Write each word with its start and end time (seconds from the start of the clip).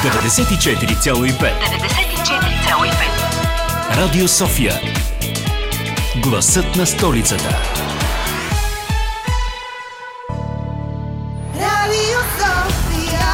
94,5. 0.00 1.52
Радио 3.96 4.28
София. 4.28 4.74
Гласът 6.22 6.76
на 6.76 6.86
столицата. 6.86 7.56
Радио 11.54 12.20
София. 12.38 13.28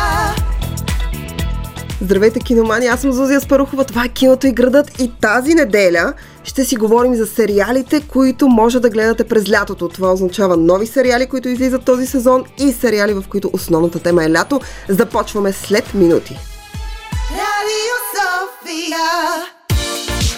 Здравейте, 2.01 2.41
киномани! 2.41 2.87
Аз 2.87 3.01
съм 3.01 3.13
Зузия 3.13 3.41
Спарухова. 3.41 3.85
Това 3.85 4.05
е 4.05 4.09
киното 4.09 4.47
и 4.47 4.53
градът. 4.53 5.01
И 5.01 5.13
тази 5.21 5.55
неделя 5.55 6.13
ще 6.45 6.65
си 6.65 6.77
говорим 6.77 7.15
за 7.15 7.27
сериалите, 7.27 8.01
които 8.01 8.49
може 8.49 8.81
да 8.81 8.91
гледате 8.91 9.25
през 9.25 9.51
лятото. 9.51 9.89
Това 9.89 10.13
означава 10.13 10.57
нови 10.57 10.87
сериали, 10.87 11.27
които 11.27 11.49
излизат 11.49 11.85
този 11.85 12.07
сезон 12.07 12.45
и 12.59 12.73
сериали, 12.73 13.15
в 13.15 13.25
които 13.29 13.51
основната 13.53 13.99
тема 13.99 14.25
е 14.25 14.31
лято. 14.31 14.61
Започваме 14.89 15.53
след 15.53 15.95
минути. 15.95 16.39
Радио 17.57 17.97
София. 18.15 19.07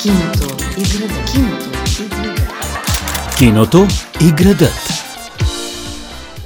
Киното 0.03 0.65
и 0.79 0.83
града. 0.83 1.19
Киното 1.33 1.71
и 2.03 2.09
града. 2.09 2.45
Киното 3.39 3.87
и 4.21 4.33
градът. 4.33 4.99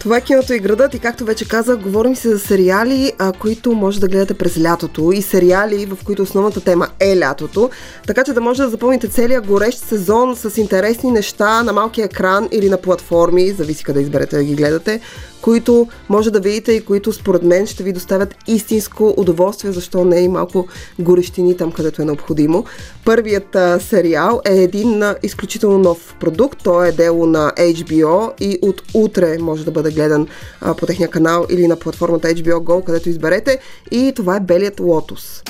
Това 0.00 0.16
е 0.16 0.20
киното 0.20 0.52
и 0.52 0.58
градът 0.58 0.94
и 0.94 0.98
както 0.98 1.24
вече 1.24 1.48
казах, 1.48 1.78
говорим 1.78 2.16
си 2.16 2.28
за 2.28 2.38
сериали, 2.38 3.12
а, 3.18 3.32
които 3.32 3.72
може 3.72 4.00
да 4.00 4.08
гледате 4.08 4.34
през 4.34 4.62
лятото 4.62 5.12
и 5.12 5.22
сериали, 5.22 5.86
в 5.86 5.98
които 6.04 6.22
основната 6.22 6.60
тема 6.60 6.88
е 7.00 7.18
лятото, 7.18 7.70
така 8.06 8.24
че 8.24 8.32
да 8.32 8.40
може 8.40 8.62
да 8.62 8.68
запълните 8.68 9.08
целия 9.08 9.40
горещ 9.40 9.78
сезон 9.78 10.36
с 10.36 10.56
интересни 10.56 11.10
неща 11.10 11.62
на 11.62 11.72
малкия 11.72 12.04
екран 12.04 12.48
или 12.52 12.70
на 12.70 12.76
платформи, 12.76 13.50
зависи 13.50 13.84
къде 13.84 14.00
изберете 14.00 14.36
да 14.36 14.44
ги 14.44 14.54
гледате, 14.54 15.00
които 15.42 15.88
може 16.08 16.30
да 16.30 16.40
видите 16.40 16.72
и 16.72 16.84
които 16.84 17.12
според 17.12 17.42
мен 17.42 17.66
ще 17.66 17.82
ви 17.82 17.92
доставят 17.92 18.34
истинско 18.46 19.14
удоволствие, 19.16 19.72
защо 19.72 20.04
не 20.04 20.20
и 20.20 20.28
малко 20.28 20.68
горещини 20.98 21.56
там, 21.56 21.72
където 21.72 22.02
е 22.02 22.04
необходимо. 22.04 22.64
Първият 23.04 23.56
а, 23.56 23.80
сериал 23.80 24.40
е 24.44 24.54
един 24.54 25.02
а, 25.02 25.16
изключително 25.22 25.78
нов 25.78 26.16
продукт. 26.20 26.60
Той 26.64 26.88
е 26.88 26.92
дело 26.92 27.26
на 27.26 27.52
HBO 27.58 28.40
и 28.40 28.58
от 28.62 28.82
утре 28.94 29.38
може 29.38 29.64
да 29.64 29.70
бъде 29.70 29.90
гледан 29.90 30.28
а, 30.60 30.74
по 30.74 30.86
техния 30.86 31.10
канал 31.10 31.46
или 31.50 31.66
на 31.66 31.76
платформата 31.76 32.28
HBO 32.28 32.56
Go, 32.56 32.84
където 32.84 33.08
изберете. 33.08 33.58
И 33.90 34.12
това 34.16 34.36
е 34.36 34.40
Белият 34.40 34.80
лотос. 34.80 35.42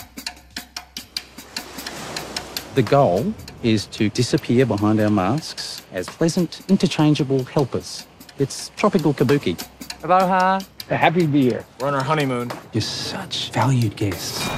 The 2.77 2.83
goal 2.83 3.33
is 3.63 3.81
to 3.97 4.11
disappear 4.21 4.65
behind 4.67 4.99
our 5.05 5.15
masks 5.25 5.65
as 5.95 6.05
pleasant, 6.19 6.51
interchangeable 6.75 7.43
helpers. 7.57 8.07
It's 8.43 8.73
tropical 8.75 9.15
kabuki. 9.15 9.55
Aloha. 10.03 10.59
Happy 10.89 11.21
to 11.21 11.29
be 11.29 11.43
here. 11.43 11.65
We're 11.79 11.87
on 11.87 11.95
our 11.95 12.03
honeymoon. 12.03 12.51
You're 12.73 12.81
such 12.81 13.53
valued 13.53 13.95
guests. 13.95 14.51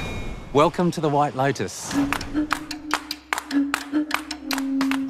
Welcome 0.53 0.89
to 0.89 1.01
the 1.01 1.07
White 1.07 1.35
Lotus. 1.35 1.93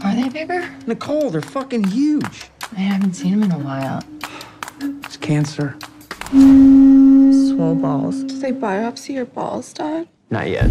Are 0.04 0.14
they 0.14 0.28
bigger? 0.28 0.70
Nicole, 0.88 1.30
they're 1.30 1.42
fucking 1.42 1.86
huge. 1.86 2.50
I 2.74 2.82
haven't 2.82 3.14
seen 3.14 3.40
them 3.40 3.50
in 3.50 3.52
a 3.54 3.60
while. 3.60 4.04
It's 5.06 5.16
cancer. 5.16 5.78
Swole 6.32 7.76
balls. 7.76 8.26
Did 8.26 8.42
they 8.42 8.52
biopsy 8.52 9.14
your 9.14 9.24
balls, 9.24 9.72
Dad? 9.72 10.10
Not 10.30 10.50
yet. 10.50 10.70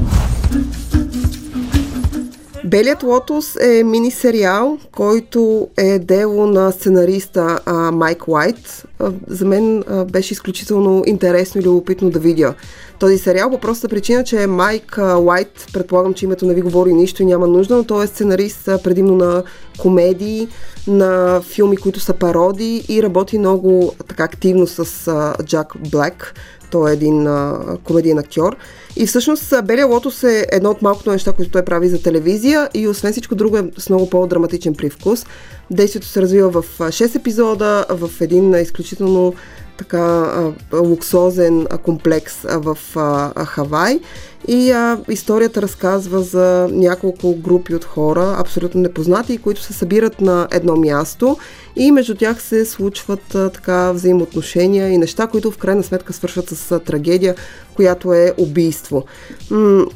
Белият 2.64 3.02
лотос 3.02 3.56
е 3.60 3.84
мини 3.84 4.10
сериал, 4.10 4.78
който 4.92 5.68
е 5.76 5.98
дело 5.98 6.46
на 6.46 6.72
сценариста 6.72 7.58
а, 7.66 7.90
Майк 7.90 8.28
Уайт. 8.28 8.86
А, 8.98 9.12
за 9.26 9.46
мен 9.46 9.84
а, 9.88 10.04
беше 10.04 10.34
изключително 10.34 11.02
интересно 11.06 11.60
и 11.60 11.64
любопитно 11.64 12.10
да 12.10 12.18
видя 12.18 12.54
този 12.98 13.18
сериал 13.18 13.50
по 13.50 13.58
простата 13.58 13.88
причина, 13.88 14.24
че 14.24 14.46
Майк 14.46 14.98
а, 14.98 15.18
Уайт, 15.18 15.66
предполагам, 15.72 16.14
че 16.14 16.24
името 16.24 16.46
не 16.46 16.54
ви 16.54 16.62
говори 16.62 16.92
нищо 16.92 17.22
и 17.22 17.26
няма 17.26 17.46
нужда, 17.46 17.76
но 17.76 17.84
той 17.84 18.04
е 18.04 18.06
сценарист 18.06 18.68
а, 18.68 18.78
предимно 18.82 19.16
на 19.16 19.42
комедии, 19.78 20.48
на 20.86 21.40
филми, 21.40 21.76
които 21.76 22.00
са 22.00 22.14
пароди 22.14 22.84
и 22.88 23.02
работи 23.02 23.38
много 23.38 23.92
така 24.08 24.24
активно 24.24 24.66
с 24.66 25.08
а, 25.08 25.34
Джак 25.44 25.72
Блек. 25.90 26.34
Той 26.70 26.90
е 26.90 26.94
един 26.94 27.26
а, 27.26 27.60
комедиен 27.84 28.18
актьор. 28.18 28.56
И 28.96 29.06
всъщност 29.06 29.54
Белия 29.64 29.86
лотос 29.86 30.22
е 30.22 30.46
едно 30.52 30.70
от 30.70 30.82
малкото 30.82 31.10
неща, 31.10 31.32
които 31.32 31.50
той 31.50 31.64
прави 31.64 31.88
за 31.88 32.02
телевизия 32.02 32.68
и 32.74 32.88
освен 32.88 33.12
всичко 33.12 33.34
друго 33.34 33.56
е 33.56 33.70
с 33.78 33.88
много 33.88 34.10
по-драматичен 34.10 34.74
привкус. 34.74 35.26
Действието 35.70 36.06
се 36.06 36.22
развива 36.22 36.50
в 36.50 36.80
а, 36.80 36.84
6 36.84 37.16
епизода, 37.16 37.86
в 37.90 38.10
един 38.20 38.54
изключително 38.54 39.34
така 39.76 40.28
луксозен 40.72 41.66
комплекс 41.84 42.34
в 42.42 42.78
Хавай. 43.46 44.00
И 44.48 44.70
а, 44.70 44.98
историята 45.08 45.62
разказва 45.62 46.20
за 46.20 46.68
няколко 46.72 47.34
групи 47.34 47.74
от 47.74 47.84
хора, 47.84 48.36
абсолютно 48.38 48.80
непознати, 48.80 49.38
които 49.38 49.62
се 49.62 49.72
събират 49.72 50.20
на 50.20 50.48
едно 50.50 50.76
място 50.76 51.36
и 51.76 51.92
между 51.92 52.14
тях 52.14 52.42
се 52.42 52.64
случват 52.64 53.34
а, 53.34 53.50
така 53.50 53.92
взаимоотношения 53.92 54.88
и 54.88 54.98
неща, 54.98 55.26
които 55.26 55.50
в 55.50 55.58
крайна 55.58 55.82
сметка 55.82 56.12
свършват 56.12 56.48
с 56.48 56.72
а, 56.72 56.78
трагедия, 56.78 57.34
която 57.74 58.12
е 58.12 58.34
убийство. 58.38 59.04
М- 59.50 59.86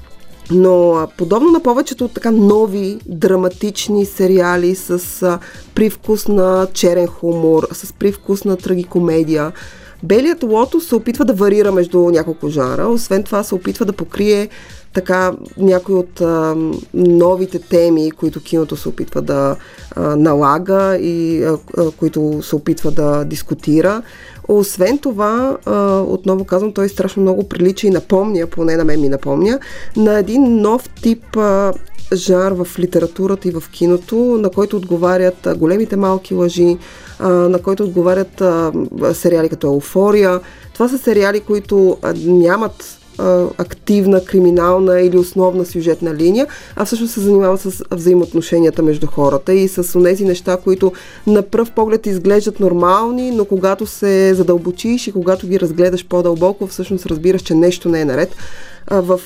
но 0.50 1.08
подобно 1.16 1.50
на 1.50 1.60
повечето 1.60 2.04
от 2.04 2.14
така 2.14 2.30
нови 2.30 2.98
драматични 3.06 4.06
сериали 4.06 4.74
с 4.74 5.22
а, 5.22 5.38
привкус 5.74 6.28
на 6.28 6.66
черен 6.72 7.06
хумор, 7.06 7.68
с 7.72 7.92
привкус 7.92 8.44
на 8.44 8.56
трагикомедия, 8.56 9.52
Белият 10.02 10.42
лотос 10.42 10.86
се 10.86 10.94
опитва 10.94 11.24
да 11.24 11.32
варира 11.32 11.72
между 11.72 11.98
няколко 11.98 12.48
жанра. 12.48 12.88
Освен 12.88 13.22
това 13.22 13.42
се 13.42 13.54
опитва 13.54 13.86
да 13.86 13.92
покрие 13.92 14.48
така 14.98 15.32
някои 15.56 15.94
от 15.94 16.20
а, 16.20 16.56
новите 16.94 17.58
теми, 17.58 18.10
които 18.10 18.42
киното 18.42 18.76
се 18.76 18.88
опитва 18.88 19.22
да 19.22 19.56
а, 19.96 20.16
налага 20.16 20.96
и 20.96 21.44
а, 21.44 21.58
а, 21.78 21.90
които 21.90 22.42
се 22.42 22.56
опитва 22.56 22.90
да 22.90 23.24
дискутира. 23.24 24.02
Освен 24.48 24.98
това, 24.98 25.58
а, 25.66 26.00
отново 26.00 26.44
казвам, 26.44 26.72
той 26.72 26.88
страшно 26.88 27.22
много 27.22 27.48
прилича 27.48 27.86
и 27.86 27.90
напомня, 27.90 28.46
поне 28.46 28.76
на 28.76 28.84
мен 28.84 29.00
ми 29.00 29.08
напомня, 29.08 29.58
на 29.96 30.18
един 30.18 30.60
нов 30.60 30.88
тип 31.02 31.36
а, 31.36 31.72
жанр 32.12 32.64
в 32.64 32.78
литературата 32.78 33.48
и 33.48 33.50
в 33.50 33.62
киното, 33.72 34.16
на 34.16 34.50
който 34.50 34.76
отговарят 34.76 35.48
големите 35.56 35.96
малки 35.96 36.34
лъжи, 36.34 36.78
на 37.20 37.58
който 37.62 37.84
отговарят 37.84 38.42
сериали 39.12 39.48
като 39.48 39.66
Еуфория. 39.66 40.40
Това 40.74 40.88
са 40.88 40.98
сериали, 40.98 41.40
които 41.40 41.96
нямат 42.24 42.97
активна 43.58 44.24
криминална 44.24 45.00
или 45.00 45.18
основна 45.18 45.64
сюжетна 45.64 46.14
линия, 46.14 46.46
а 46.76 46.84
всъщност 46.84 47.12
се 47.12 47.20
занимава 47.20 47.58
с 47.58 47.84
взаимоотношенията 47.90 48.82
между 48.82 49.06
хората 49.06 49.54
и 49.54 49.68
с 49.68 50.02
тези 50.02 50.24
неща, 50.24 50.56
които 50.64 50.92
на 51.26 51.42
пръв 51.42 51.70
поглед 51.70 52.06
изглеждат 52.06 52.60
нормални, 52.60 53.30
но 53.30 53.44
когато 53.44 53.86
се 53.86 54.34
задълбочиш 54.34 55.06
и 55.06 55.12
когато 55.12 55.46
ги 55.46 55.60
разгледаш 55.60 56.06
по-дълбоко, 56.06 56.66
всъщност 56.66 57.06
разбираш, 57.06 57.42
че 57.42 57.54
нещо 57.54 57.88
не 57.88 58.00
е 58.00 58.04
наред. 58.04 58.36
В 58.90 59.20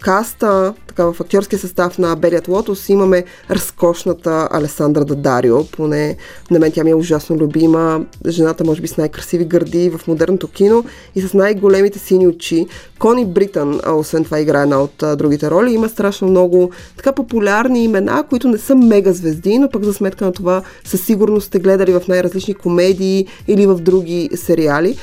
каста, 0.00 0.74
така 0.86 1.04
в 1.12 1.20
актьорския 1.20 1.58
състав 1.58 1.98
на 1.98 2.16
Белият 2.16 2.48
Лотос 2.48 2.88
имаме 2.88 3.24
разкошната 3.50 4.48
Алесандра 4.50 5.04
Дадарио, 5.04 5.64
поне 5.64 6.16
на 6.50 6.58
мен 6.58 6.72
тя 6.72 6.84
ми 6.84 6.90
е 6.90 6.94
ужасно 6.94 7.36
любима, 7.36 8.04
жената 8.28 8.64
може 8.64 8.80
би 8.80 8.88
с 8.88 8.96
най-красиви 8.96 9.44
гърди 9.44 9.90
в 9.90 10.06
модерното 10.06 10.48
кино 10.48 10.84
и 11.14 11.20
с 11.20 11.34
най-големите 11.34 11.98
сини 11.98 12.28
очи. 12.28 12.66
Кони 12.98 13.26
Бритън, 13.26 13.80
освен 13.94 14.24
това 14.24 14.40
играе 14.40 14.62
една 14.62 14.82
от 14.82 15.04
другите 15.16 15.50
роли, 15.50 15.72
има 15.72 15.88
страшно 15.88 16.28
много 16.28 16.70
така 16.96 17.12
популярни 17.12 17.84
имена, 17.84 18.24
които 18.28 18.48
не 18.48 18.58
са 18.58 18.74
мега 18.74 19.12
звезди, 19.12 19.58
но 19.58 19.70
пък 19.70 19.84
за 19.84 19.94
сметка 19.94 20.24
на 20.24 20.32
това 20.32 20.62
със 20.84 21.00
сигурност 21.06 21.46
сте 21.46 21.58
гледали 21.58 21.92
в 21.92 22.02
най-различни 22.08 22.54
комедии 22.54 23.26
или 23.48 23.66
в 23.66 23.80
други 23.80 24.30
сериали. 24.36 24.96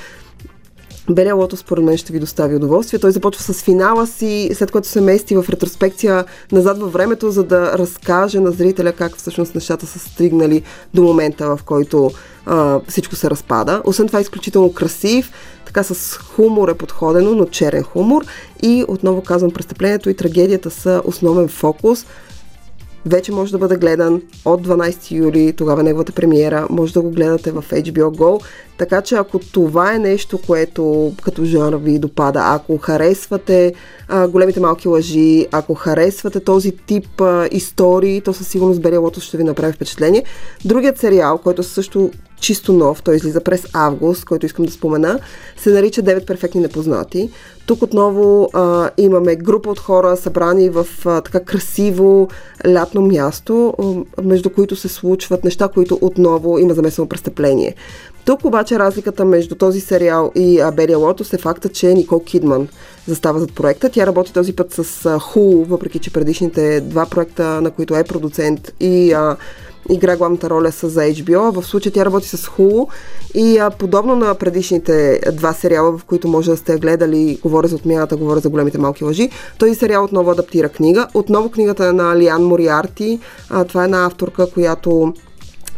Белия 1.10 1.36
лото 1.36 1.58
според 1.58 1.84
мен 1.84 1.98
ще 1.98 2.14
ви 2.14 2.20
достави 2.20 2.56
удоволствие. 2.56 3.00
Той 3.00 3.12
започва 3.12 3.44
с 3.44 3.64
финала 3.64 4.08
си, 4.08 4.52
след 4.54 4.72
което 4.72 4.88
се 4.88 5.02
мести 5.02 5.36
в 5.36 5.46
ретроспекция 5.50 6.26
назад 6.52 6.80
във 6.80 6.94
времето, 6.94 7.32
за 7.32 7.44
да 7.44 7.78
разкаже 7.78 8.40
на 8.40 8.52
зрителя 8.52 8.92
как 8.92 9.18
всъщност 9.18 9.56
нещата 9.56 9.86
са 9.86 10.00
стигнали 10.00 10.62
до 10.94 11.04
момента, 11.04 11.56
в 11.56 11.64
който 11.66 12.12
а, 12.46 12.80
всичко 12.88 13.16
се 13.16 13.30
разпада. 13.30 13.82
Освен 13.86 14.08
това 14.08 14.20
е 14.20 14.22
изключително 14.22 14.74
красив, 14.74 15.32
така 15.66 15.84
с 15.84 16.18
хумор 16.18 16.70
е 16.70 16.74
подходено, 16.74 17.36
но 17.36 17.46
черен 17.46 17.84
хумор. 17.84 18.26
И 18.62 18.86
отново 18.88 19.22
казвам, 19.22 19.52
престъплението 19.52 20.10
и 20.10 20.16
трагедията 20.16 20.72
са 20.72 21.02
основен 21.06 21.48
фокус 21.48 22.06
вече 23.06 23.32
може 23.32 23.52
да 23.52 23.58
бъде 23.58 23.76
гледан 23.76 24.22
от 24.46 24.68
12 24.68 25.12
юли, 25.12 25.54
тогава 25.58 25.84
неговата 25.84 26.12
премиера, 26.12 26.68
може 26.70 26.94
да 26.94 27.02
го 27.02 27.10
гледате 27.10 27.52
в 27.52 27.64
HBO 27.70 28.18
Go, 28.18 28.44
така 28.78 29.02
че 29.02 29.16
ако 29.16 29.40
това 29.40 29.94
е 29.94 30.00
нещо, 30.00 30.40
което 30.48 31.14
като 31.24 31.46
жанр 31.46 31.76
ви 31.76 32.00
допада, 32.00 32.42
ако 32.46 32.78
харесвате 32.78 33.74
а, 34.08 34.28
големите 34.28 34.60
малки 34.60 34.88
лъжи, 34.88 35.48
ако 35.52 35.74
харесвате 35.74 36.40
този 36.40 36.72
тип 36.72 37.22
а, 37.22 37.48
истории, 37.52 38.22
то 38.22 38.34
със 38.34 38.48
сигурност 38.48 38.82
Белия 38.82 39.00
Лотос 39.00 39.24
ще 39.24 39.38
ви 39.38 39.44
направи 39.44 39.74
впечатление. 39.74 40.24
Другият 40.66 40.98
сериал, 40.98 41.38
който 41.38 41.64
също 41.64 42.12
чисто 42.44 42.74
нов, 42.74 43.04
той 43.04 43.16
излиза 43.16 43.42
през 43.42 43.68
август, 43.74 44.25
който 44.25 44.45
искам 44.45 44.66
да 44.66 44.72
спомена, 44.72 45.19
се 45.57 45.69
нарича 45.69 46.01
9 46.01 46.25
перфектни 46.25 46.62
непознати. 46.62 47.30
Тук 47.66 47.81
отново 47.81 48.50
а, 48.54 48.90
имаме 48.98 49.36
група 49.36 49.69
от 49.69 49.80
хора, 49.80 50.18
събрани 50.18 50.69
в 50.69 50.88
а, 51.06 51.22
така 51.22 51.40
красиво 51.40 52.28
лятно 52.68 53.01
място, 53.01 53.74
между 54.24 54.50
които 54.50 54.75
се 54.75 54.90
случват 54.90 55.44
неща, 55.44 55.68
които 55.68 56.00
отново 56.01 56.60
има 56.60 56.74
замесено 56.74 57.07
престъпление. 57.07 57.75
Тук 58.25 58.45
обаче 58.45 58.80
разликата 58.80 59.25
между 59.25 59.56
този 59.56 59.81
сериал 59.81 60.31
и 60.36 60.63
Белия 60.74 60.98
Лотос 60.98 61.34
е 61.34 61.38
факта, 61.38 61.69
че 61.69 61.94
Никол 61.94 62.19
Кидман 62.19 62.68
застава 63.07 63.40
зад 63.40 63.56
проекта. 63.56 63.90
Тя 63.90 64.06
работи 64.06 64.34
този 64.34 64.56
път 64.56 64.74
с 64.74 64.84
Hulu, 65.04 65.66
въпреки 65.66 66.00
че 66.00 66.13
предишните 66.13 66.81
два 66.81 67.06
проекта, 67.06 67.62
на 67.62 67.72
които 67.72 67.95
е 67.95 68.04
продуцент 68.04 68.74
и 68.80 69.13
а, 69.13 69.36
игра 69.89 70.18
главната 70.18 70.50
роля 70.50 70.71
с 70.71 70.89
за 70.89 71.01
HBO. 71.01 71.62
В 71.62 71.65
случая 71.65 71.94
тя 71.94 72.06
работи 72.06 72.27
с 72.27 72.38
Hulu 72.38 72.88
и 73.35 73.57
а, 73.57 73.69
подобно 73.69 74.15
на 74.15 74.35
предишните 74.35 75.19
два 75.33 75.53
сериала, 75.53 75.97
в 75.97 76.03
които 76.03 76.27
може 76.27 76.51
да 76.51 76.57
сте 76.57 76.77
гледали, 76.77 77.39
говоря 77.44 77.68
за 77.68 77.75
отмяната, 77.75 78.18
говоря 78.18 78.39
за 78.39 78.50
големите 78.50 78.77
малки 78.77 79.03
лъжи, 79.03 79.30
този 79.57 79.75
сериал 79.75 80.03
отново 80.03 80.31
адаптира 80.31 80.69
книга. 80.69 81.07
Отново 81.13 81.51
книгата 81.51 81.88
е 81.88 81.91
на 81.91 82.18
Лиан 82.18 82.44
Мориарти. 82.44 83.19
А, 83.50 83.63
това 83.63 83.81
е 83.81 83.85
една 83.85 84.06
авторка, 84.06 84.51
която 84.51 85.13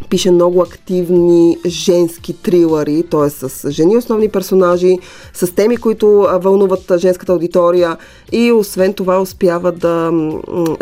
пише 0.09 0.31
много 0.31 0.61
активни 0.61 1.57
женски 1.65 2.33
трилъри, 2.33 3.03
т.е. 3.11 3.29
с 3.29 3.71
жени 3.71 3.97
основни 3.97 4.29
персонажи, 4.29 4.97
с 5.33 5.55
теми, 5.55 5.77
които 5.77 6.27
вълнуват 6.33 6.91
женската 6.97 7.31
аудитория 7.31 7.97
и 8.31 8.51
освен 8.51 8.93
това 8.93 9.21
успява 9.21 9.71
да, 9.71 10.11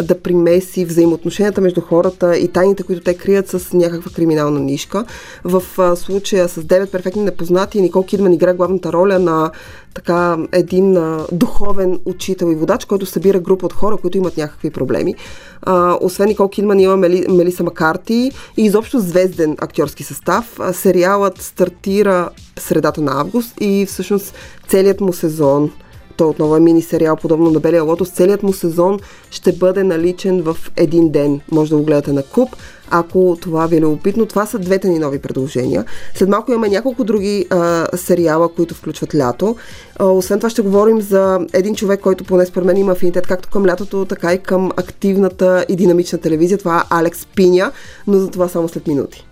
да 0.04 0.20
примеси 0.20 0.86
взаимоотношенията 0.86 1.62
между 1.62 1.82
хората 1.82 2.38
и 2.38 2.48
тайните, 2.48 2.84
които 2.84 3.04
те 3.04 3.14
крият 3.14 3.50
с 3.50 3.74
някаква 3.74 4.12
криминална 4.12 4.60
нишка. 4.60 5.06
В 5.44 5.64
случая 5.96 6.50
с 6.50 6.62
9 6.62 6.92
перфектни 6.92 7.24
непознати 7.24 7.82
Никол 7.82 8.04
Кидман 8.04 8.34
игра 8.34 8.54
главната 8.54 8.94
роля 8.94 9.20
на 9.20 9.52
така 9.94 10.38
един 10.52 10.98
а, 10.98 11.26
духовен 11.32 12.00
учител 12.06 12.52
и 12.52 12.56
водач, 12.56 12.86
който 12.86 13.06
събира 13.06 13.40
група 13.40 13.66
от 13.66 13.74
хора, 13.74 13.98
които 13.98 14.18
имат 14.18 14.38
някакви 14.38 14.70
проблеми. 14.70 15.16
А, 15.62 15.98
освен 16.02 16.28
Никол 16.28 16.50
Кидман 16.50 16.80
има 16.80 16.98
Мели, 16.98 17.26
Мелиса 17.30 17.64
Макарти 17.64 18.32
и 18.58 18.66
изобщо 18.66 19.00
звезден 19.00 19.56
актьорски 19.60 20.04
състав. 20.04 20.60
А, 20.60 20.74
сериалът 20.74 21.42
стартира 21.42 22.30
средата 22.60 23.02
на 23.02 23.20
август 23.20 23.56
и 23.62 23.86
всъщност 23.86 24.36
целият 24.68 25.02
му 25.02 25.14
сезон 25.14 25.72
той 26.18 26.28
отново 26.28 26.56
е 26.56 26.60
мини 26.60 26.82
сериал, 26.82 27.16
подобно 27.16 27.52
на 27.52 27.60
Белия 27.60 27.84
Лотос. 27.84 28.10
Целият 28.10 28.44
му 28.44 28.54
сезон 28.54 29.00
ще 29.32 29.52
бъде 29.52 29.84
наличен 29.84 30.42
в 30.42 30.58
един 30.76 31.10
ден. 31.10 31.42
Може 31.52 31.70
да 31.70 31.78
го 31.78 31.84
гледате 31.84 32.12
на 32.12 32.24
куп, 32.24 32.50
ако 32.90 33.38
това 33.42 33.68
ви 33.68 33.78
е 33.78 33.82
любопитно. 33.82 34.26
Това 34.26 34.46
са 34.46 34.60
двете 34.60 34.88
ни 34.88 35.00
нови 35.00 35.20
предложения. 35.20 35.86
След 36.16 36.30
малко 36.30 36.52
имаме 36.52 36.70
няколко 36.70 37.04
други 37.04 37.46
а, 37.50 37.88
сериала, 37.98 38.50
които 38.50 38.76
включват 38.76 39.16
лято. 39.16 39.56
А, 39.96 40.06
освен 40.06 40.40
това 40.40 40.50
ще 40.50 40.62
говорим 40.62 41.02
за 41.02 41.40
един 41.54 41.76
човек, 41.76 42.00
който 42.00 42.24
поне 42.24 42.46
според 42.46 42.66
мен 42.66 42.78
има 42.78 42.92
афинитет 42.92 43.28
както 43.28 43.50
към 43.50 43.66
лятото, 43.66 44.06
така 44.06 44.34
и 44.34 44.38
към 44.38 44.72
активната 44.78 45.66
и 45.70 45.76
динамична 45.76 46.20
телевизия. 46.20 46.58
Това 46.58 46.80
е 46.80 46.96
Алекс 46.96 47.26
Пиня, 47.26 47.72
но 48.08 48.18
за 48.18 48.28
това 48.28 48.48
само 48.48 48.70
след 48.70 48.88
минути. 48.88 49.28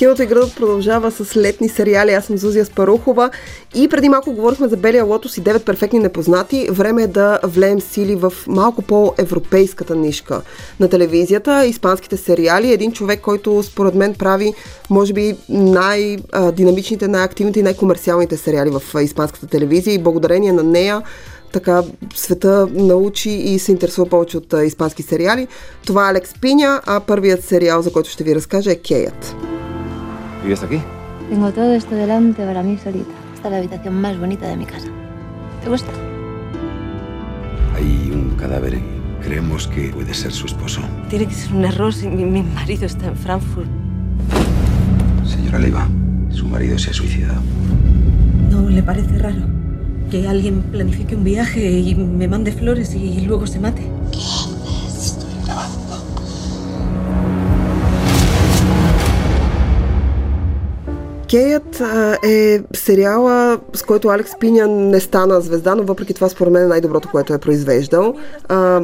Киното 0.00 0.22
и 0.22 0.26
градът 0.26 0.56
продължава 0.56 1.10
с 1.10 1.36
летни 1.36 1.68
сериали. 1.68 2.12
Аз 2.12 2.24
съм 2.24 2.38
Зузия 2.38 2.64
Спарухова 2.64 3.30
и 3.74 3.88
преди 3.88 4.08
малко 4.08 4.32
говорихме 4.32 4.68
за 4.68 4.76
Белия 4.76 5.04
лотос 5.04 5.36
и 5.36 5.42
9 5.42 5.64
перфектни 5.64 5.98
непознати. 5.98 6.68
Време 6.70 7.02
е 7.02 7.06
да 7.06 7.40
влеем 7.42 7.80
сили 7.80 8.14
в 8.14 8.32
малко 8.46 8.82
по-европейската 8.82 9.96
нишка 9.96 10.42
на 10.80 10.88
телевизията. 10.88 11.66
Испанските 11.66 12.16
сериали. 12.16 12.72
Един 12.72 12.92
човек, 12.92 13.20
който 13.20 13.62
според 13.62 13.94
мен 13.94 14.14
прави, 14.14 14.54
може 14.90 15.12
би, 15.12 15.36
най-динамичните, 15.48 17.08
най-активните 17.08 17.60
и 17.60 17.62
най-комерциалните 17.62 18.36
сериали 18.36 18.70
в 18.70 18.82
испанската 19.02 19.46
телевизия 19.46 19.94
и 19.94 20.02
благодарение 20.02 20.52
на 20.52 20.62
нея 20.62 21.02
така 21.52 21.82
света 22.14 22.68
научи 22.72 23.30
и 23.30 23.58
се 23.58 23.72
интересува 23.72 24.08
повече 24.08 24.36
от 24.36 24.54
а, 24.54 24.64
испански 24.64 25.02
сериали. 25.02 25.48
Това 25.86 26.06
е 26.06 26.10
Алекс 26.10 26.30
Пиня, 26.40 26.80
а 26.86 27.00
първият 27.00 27.44
сериал, 27.44 27.82
за 27.82 27.92
който 27.92 28.10
ще 28.10 28.24
ви 28.24 28.34
разкажа 28.34 28.70
е 28.70 28.76
Кеят. 28.76 29.49
¿Vives 30.42 30.62
aquí? 30.62 30.80
Tengo 31.28 31.52
todo 31.52 31.72
esto 31.74 31.94
delante 31.94 32.44
para 32.44 32.62
mí 32.62 32.78
solita. 32.78 33.10
Esta 33.34 33.48
es 33.48 33.52
la 33.52 33.58
habitación 33.58 34.00
más 34.00 34.18
bonita 34.18 34.48
de 34.48 34.56
mi 34.56 34.64
casa. 34.66 34.88
¿Te 35.62 35.68
gusta? 35.68 35.90
Hay 37.76 38.10
un 38.12 38.34
cadáver 38.36 38.74
y 38.74 38.82
creemos 39.22 39.68
que 39.68 39.90
puede 39.90 40.14
ser 40.14 40.32
su 40.32 40.46
esposo. 40.46 40.80
Tiene 41.08 41.26
que 41.26 41.34
ser 41.34 41.52
un 41.52 41.64
error 41.64 41.92
si 41.92 42.08
mi, 42.08 42.24
mi 42.24 42.42
marido 42.42 42.86
está 42.86 43.06
en 43.06 43.16
Frankfurt. 43.16 43.68
Señora 45.24 45.58
Leiva, 45.58 45.88
su 46.30 46.46
marido 46.46 46.78
se 46.78 46.90
ha 46.90 46.94
suicidado. 46.94 47.40
¿No 48.50 48.68
le 48.68 48.82
parece 48.82 49.18
raro 49.18 49.42
que 50.10 50.26
alguien 50.26 50.62
planifique 50.62 51.14
un 51.14 51.22
viaje 51.22 51.70
y 51.70 51.94
me 51.94 52.26
mande 52.26 52.50
flores 52.52 52.94
y 52.94 53.20
luego 53.20 53.46
se 53.46 53.60
mate? 53.60 53.82
Estoy 54.12 54.59
Кеят 61.30 61.82
е 62.24 62.60
сериала, 62.74 63.60
с 63.72 63.82
който 63.82 64.08
Алекс 64.08 64.30
Пиня 64.40 64.66
не 64.66 65.00
стана 65.00 65.40
звезда, 65.40 65.74
но 65.74 65.82
въпреки 65.82 66.14
това 66.14 66.28
според 66.28 66.52
мен 66.52 66.62
е 66.62 66.66
най-доброто, 66.66 67.08
което 67.10 67.34
е 67.34 67.38
произвеждал. 67.38 68.14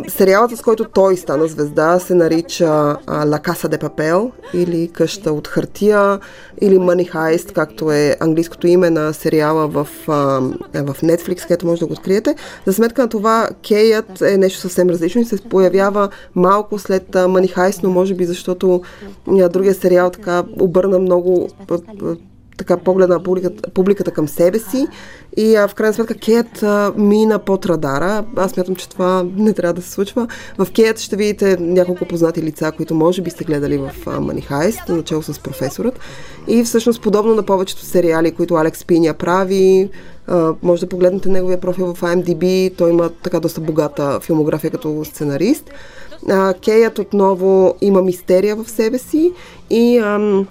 Сериалът, 0.08 0.56
с 0.56 0.62
който 0.62 0.84
той 0.84 1.16
стана 1.16 1.46
звезда, 1.46 1.98
се 1.98 2.14
нарича 2.14 2.96
La 3.06 3.48
Casa 3.48 3.76
de 3.76 3.78
Papel 3.78 4.30
или 4.54 4.88
Къща 4.88 5.32
от 5.32 5.48
хартия 5.48 6.18
или 6.60 6.78
Money 6.78 7.12
Heist, 7.12 7.52
както 7.52 7.90
е 7.90 8.16
английското 8.20 8.66
име 8.66 8.90
на 8.90 9.12
сериала 9.12 9.68
в, 9.68 9.88
а, 10.08 10.12
в 10.84 10.96
Netflix, 11.02 11.42
където 11.42 11.66
може 11.66 11.80
да 11.80 11.86
го 11.86 11.92
откриете. 11.92 12.34
За 12.66 12.72
сметка 12.72 13.02
на 13.02 13.08
това, 13.08 13.48
Кеят 13.62 14.22
е 14.22 14.38
нещо 14.38 14.60
съвсем 14.60 14.90
различно 14.90 15.20
и 15.20 15.24
се 15.24 15.36
появява 15.36 16.08
малко 16.34 16.78
след 16.78 17.08
Money 17.08 17.56
Heist, 17.56 17.82
но 17.82 17.90
може 17.90 18.14
би 18.14 18.24
защото 18.24 18.82
другия 19.26 19.74
сериал 19.74 20.10
така 20.10 20.42
обърна 20.60 20.98
много 20.98 21.48
така 22.56 22.76
погледа 22.76 23.14
на 23.14 23.22
публиката, 23.22 23.70
публиката 23.70 24.10
към 24.10 24.28
себе 24.28 24.58
си 24.58 24.86
и 25.36 25.56
а, 25.56 25.68
в 25.68 25.74
крайна 25.74 25.94
сметка 25.94 26.14
Кеят 26.14 26.62
а, 26.62 26.92
мина 26.96 27.38
под 27.38 27.66
радара. 27.66 28.24
Аз 28.36 28.50
смятам, 28.50 28.76
че 28.76 28.88
това 28.88 29.26
не 29.36 29.52
трябва 29.52 29.72
да 29.72 29.82
се 29.82 29.90
случва. 29.90 30.28
В 30.58 30.68
Кеят 30.72 30.98
ще 30.98 31.16
видите 31.16 31.56
няколко 31.60 32.04
познати 32.04 32.42
лица, 32.42 32.72
които 32.76 32.94
може 32.94 33.22
би 33.22 33.30
сте 33.30 33.44
гледали 33.44 33.78
в 33.78 33.90
Heist, 34.06 34.88
начало 34.88 35.22
с 35.22 35.40
професорът. 35.40 36.00
И 36.48 36.64
всъщност 36.64 37.02
подобно 37.02 37.34
на 37.34 37.42
повечето 37.42 37.82
сериали, 37.82 38.32
които 38.32 38.54
Алекс 38.54 38.84
Пиня 38.84 39.14
прави, 39.14 39.90
а, 40.26 40.54
може 40.62 40.80
да 40.80 40.88
погледнете 40.88 41.28
неговия 41.28 41.60
профил 41.60 41.94
в 41.94 42.00
IMDb. 42.00 42.76
Той 42.76 42.90
има 42.90 43.10
така 43.22 43.40
доста 43.40 43.60
богата 43.60 44.20
филмография 44.20 44.70
като 44.70 45.04
сценарист. 45.04 45.70
А, 46.28 46.54
Кеят 46.54 46.98
отново 46.98 47.74
има 47.80 48.02
мистерия 48.02 48.56
в 48.56 48.70
себе 48.70 48.98
си 48.98 49.32
и 49.70 49.98
ам, 49.98 50.46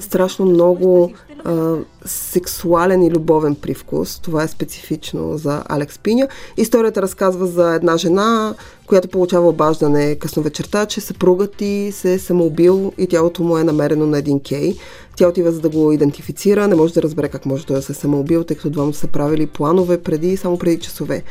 страшно 0.00 0.46
много 0.46 1.12
а, 1.44 1.76
сексуален 2.04 3.02
и 3.02 3.10
любовен 3.10 3.54
привкус. 3.54 4.18
Това 4.18 4.42
е 4.42 4.48
специфично 4.48 5.38
за 5.38 5.62
Алекс 5.68 5.98
Пиня. 5.98 6.28
Историята 6.56 7.02
разказва 7.02 7.46
за 7.46 7.74
една 7.74 7.96
жена, 7.96 8.54
която 8.86 9.08
получава 9.08 9.48
обаждане 9.48 10.14
късно 10.14 10.42
вечерта, 10.42 10.86
че 10.86 11.00
съпругът 11.00 11.56
ти 11.56 11.90
се 11.92 12.12
е 12.12 12.18
самоубил 12.18 12.92
и 12.98 13.06
тялото 13.06 13.42
му 13.42 13.58
е 13.58 13.64
намерено 13.64 14.06
на 14.06 14.18
един 14.18 14.40
кей. 14.40 14.74
Тя 15.16 15.28
отива 15.28 15.52
за 15.52 15.60
да 15.60 15.68
го 15.68 15.92
идентифицира, 15.92 16.68
не 16.68 16.74
може 16.74 16.94
да 16.94 17.02
разбере 17.02 17.28
как 17.28 17.46
може 17.46 17.66
той 17.66 17.76
да 17.76 17.82
се 17.82 17.92
е 17.92 17.94
самоубил, 17.94 18.44
тъй 18.44 18.56
като 18.56 18.70
двамата 18.70 18.94
са 18.94 19.06
правили 19.06 19.46
планове 19.46 20.02
преди, 20.02 20.36
само 20.36 20.58
преди 20.58 20.78
часове 20.78 21.22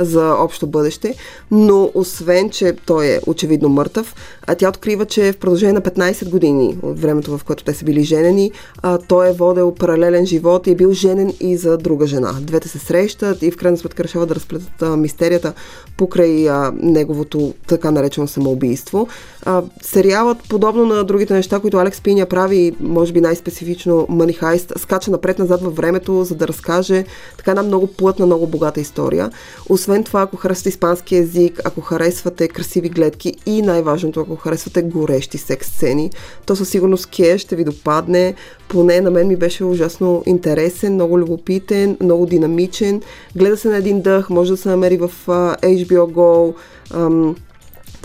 за 0.00 0.34
общо 0.38 0.66
бъдеще. 0.66 1.14
Но 1.50 1.90
освен, 1.94 2.50
че 2.50 2.76
той 2.86 3.06
е 3.06 3.20
очевидно 3.26 3.68
мъртъв, 3.68 4.14
а 4.46 4.54
тя 4.54 4.68
открива, 4.68 5.06
че 5.06 5.32
в 5.32 5.36
продължение 5.36 5.72
на 5.72 5.82
15 5.82 6.30
години 6.30 6.78
от 6.82 7.00
времето, 7.00 7.38
в 7.38 7.44
което 7.44 7.64
те 7.64 7.74
са 7.74 7.84
били 7.84 8.02
женени, 8.02 8.52
а, 8.82 8.98
той 8.98 9.28
е 9.28 9.32
водел 9.32 9.74
паралелен 9.74 10.26
живот 10.26 10.66
и 10.66 10.70
е 10.70 10.74
бил 10.74 10.92
женен 10.92 11.32
и 11.40 11.56
за 11.56 11.78
друга 11.78 12.06
жена. 12.06 12.34
Двете 12.40 12.68
се 12.68 12.78
срещат 12.78 13.42
и 13.42 13.50
в 13.50 13.56
крайна 13.56 13.78
сметка 13.78 14.04
решават 14.04 14.28
да 14.28 14.34
разплетат 14.34 14.98
мистерията 14.98 15.52
покрай 15.96 16.48
а, 16.48 16.72
неговото 17.04 17.54
така 17.66 17.90
наречено 17.90 18.26
самоубийство. 18.26 19.08
А, 19.44 19.62
сериалът, 19.82 20.38
подобно 20.48 20.86
на 20.86 21.04
другите 21.04 21.34
неща, 21.34 21.60
които 21.60 21.76
Алекс 21.76 22.00
Пиня 22.00 22.26
прави, 22.26 22.72
може 22.80 23.12
би 23.12 23.20
най-специфично 23.20 24.06
Money 24.10 24.40
Heist, 24.42 24.78
скача 24.78 25.10
напред-назад 25.10 25.62
във 25.62 25.76
времето, 25.76 26.24
за 26.24 26.34
да 26.34 26.48
разкаже 26.48 27.04
така 27.36 27.50
една 27.50 27.62
много 27.62 27.86
плътна, 27.86 28.26
много 28.26 28.46
богата 28.46 28.80
история. 28.80 29.30
Освен 29.68 30.04
това, 30.04 30.22
ако 30.22 30.36
харесвате 30.36 30.68
испански 30.68 31.16
язик, 31.16 31.60
ако 31.64 31.80
харесвате 31.80 32.48
красиви 32.48 32.88
гледки 32.88 33.34
и 33.46 33.62
най-важното, 33.62 34.20
ако 34.20 34.36
харесвате 34.36 34.82
горещи 34.82 35.38
секс 35.38 35.66
сцени, 35.66 36.10
то 36.46 36.56
със 36.56 36.68
сигурност 36.68 37.06
Ке 37.06 37.38
ще 37.38 37.56
ви 37.56 37.64
допадне. 37.64 38.34
Поне 38.68 39.00
на 39.00 39.10
мен 39.10 39.28
ми 39.28 39.36
беше 39.36 39.64
ужасно 39.64 40.22
интересен, 40.26 40.94
много 40.94 41.18
любопитен, 41.18 41.96
много 42.00 42.26
динамичен. 42.26 43.02
Гледа 43.36 43.56
се 43.56 43.68
на 43.68 43.76
един 43.76 44.00
дъх, 44.00 44.30
може 44.30 44.50
да 44.50 44.56
се 44.56 44.68
намери 44.68 44.96
в 44.96 45.10
HBO 45.26 46.12
Go. 46.12 46.54
Um, 46.90 47.36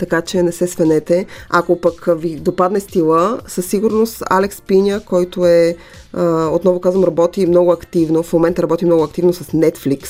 така 0.00 0.22
че 0.22 0.42
не 0.42 0.52
се 0.52 0.66
свенете. 0.66 1.26
Ако 1.50 1.80
пък 1.80 2.08
ви 2.16 2.36
допадне 2.36 2.80
стила, 2.80 3.40
със 3.46 3.66
сигурност 3.66 4.22
Алекс 4.30 4.60
Пиня, 4.60 5.00
който 5.04 5.46
е, 5.46 5.76
а, 6.12 6.46
отново 6.46 6.80
казвам, 6.80 7.04
работи 7.04 7.46
много 7.46 7.72
активно, 7.72 8.22
в 8.22 8.32
момента 8.32 8.62
работи 8.62 8.84
много 8.84 9.02
активно 9.02 9.32
с 9.32 9.44
Netflix. 9.44 10.08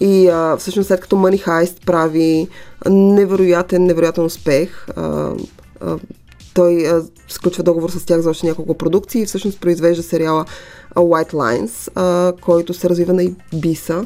И 0.00 0.28
а, 0.28 0.56
всъщност 0.56 0.86
след 0.86 1.00
като 1.00 1.16
Money 1.16 1.46
Heist 1.46 1.86
прави 1.86 2.48
невероятен, 2.88 3.84
невероятен 3.84 4.24
успех, 4.24 4.86
а, 4.96 5.32
а, 5.80 5.98
той 6.54 6.86
а, 6.86 7.02
сключва 7.28 7.62
договор 7.62 7.90
с 7.90 8.04
тях 8.04 8.20
за 8.20 8.30
още 8.30 8.46
няколко 8.46 8.74
продукции 8.74 9.22
и 9.22 9.26
всъщност 9.26 9.60
произвежда 9.60 10.02
сериала 10.02 10.44
White 10.94 11.32
Lines, 11.32 11.90
а, 11.94 12.32
който 12.40 12.74
се 12.74 12.88
развива 12.88 13.12
на 13.12 13.22
Ибиса, 13.52 14.04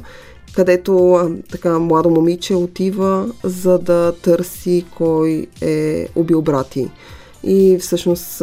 където 0.55 1.21
така 1.51 1.79
младо 1.79 2.11
момиче 2.11 2.55
отива 2.55 3.31
за 3.45 3.79
да 3.79 4.13
търси 4.23 4.85
кой 4.95 5.47
е 5.61 6.09
убил 6.17 6.43
брати. 6.43 6.91
И 7.45 7.79
всъщност 7.81 8.43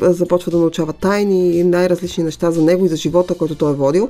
започва 0.00 0.50
да 0.50 0.58
научава 0.58 0.92
тайни 0.92 1.56
и 1.56 1.64
най-различни 1.64 2.24
неща 2.24 2.50
за 2.50 2.62
него 2.62 2.84
и 2.84 2.88
за 2.88 2.96
живота, 2.96 3.34
който 3.34 3.54
той 3.54 3.72
е 3.72 3.74
водил. 3.74 4.08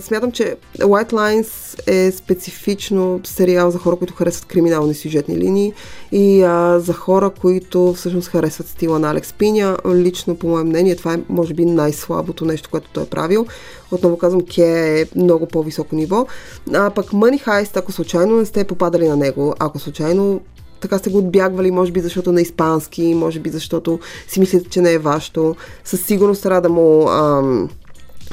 Смятам, 0.00 0.32
че 0.32 0.56
White 0.78 1.12
Lines 1.12 1.82
е 1.90 2.12
специфично 2.12 3.20
сериал 3.24 3.70
за 3.70 3.78
хора, 3.78 3.96
които 3.96 4.14
харесват 4.14 4.44
криминални 4.44 4.94
сюжетни 4.94 5.36
линии 5.36 5.72
и 6.12 6.40
за 6.78 6.92
хора, 6.92 7.30
които 7.30 7.92
всъщност 7.92 8.28
харесват 8.28 8.68
стила 8.68 8.98
на 8.98 9.10
Алекс 9.10 9.32
Пиня. 9.32 9.76
Лично, 9.94 10.36
по 10.36 10.48
мое 10.48 10.64
мнение, 10.64 10.96
това 10.96 11.14
е 11.14 11.20
може 11.28 11.54
би 11.54 11.64
най-слабото 11.64 12.44
нещо, 12.44 12.70
което 12.70 12.90
той 12.92 13.02
е 13.02 13.06
правил. 13.06 13.46
Отново 13.90 14.18
казвам, 14.18 14.42
Ке 14.46 15.00
е 15.00 15.06
много 15.16 15.46
по-високо 15.46 15.94
ниво. 15.94 16.26
А 16.74 16.90
пък 16.90 17.06
Money 17.06 17.46
Heist, 17.46 17.76
ако 17.76 17.92
случайно 17.92 18.36
не 18.36 18.44
сте 18.44 18.64
попадали 18.64 19.08
на 19.08 19.16
него, 19.16 19.54
ако 19.58 19.78
случайно 19.78 20.40
така 20.82 20.98
сте 20.98 21.10
го 21.10 21.18
отбягвали, 21.18 21.70
може 21.70 21.92
би 21.92 22.00
защото 22.00 22.32
на 22.32 22.40
испански, 22.40 23.14
може 23.14 23.40
би 23.40 23.50
защото 23.50 24.00
си 24.28 24.40
мислите, 24.40 24.70
че 24.70 24.80
не 24.80 24.92
е 24.92 24.98
вашето. 24.98 25.56
Със 25.84 26.00
сигурност 26.00 26.42
трябва 26.42 26.60
да 26.60 26.68
му, 26.68 27.08
ам, 27.08 27.68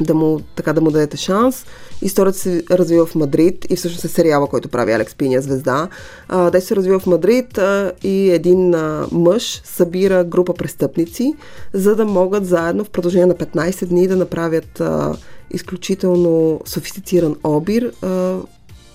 да 0.01 0.13
му, 0.13 0.39
така 0.55 0.73
да 0.73 0.81
му 0.81 0.91
дадете 0.91 1.17
шанс. 1.17 1.65
Историята 2.01 2.39
се 2.39 2.63
развива 2.71 3.05
в 3.05 3.15
Мадрид 3.15 3.65
и 3.69 3.75
всъщност 3.75 4.05
е 4.05 4.07
сериала, 4.07 4.47
който 4.47 4.69
прави 4.69 4.91
Алекс 4.91 5.15
Пиня 5.15 5.41
звезда. 5.41 5.87
А, 6.27 6.51
те 6.51 6.61
се 6.61 6.75
развива 6.75 6.99
в 6.99 7.07
Мадрид 7.07 7.57
а, 7.57 7.91
и 8.03 8.31
един 8.31 8.73
а, 8.73 9.07
мъж 9.11 9.61
събира 9.63 10.23
група 10.23 10.53
престъпници, 10.53 11.33
за 11.73 11.95
да 11.95 12.05
могат 12.05 12.45
заедно 12.45 12.83
в 12.83 12.89
продължение 12.89 13.25
на 13.25 13.35
15 13.35 13.85
дни 13.85 14.07
да 14.07 14.15
направят 14.15 14.79
а, 14.79 15.15
изключително 15.51 16.61
софистициран 16.65 17.35
обир, 17.43 17.91
а, 18.01 18.37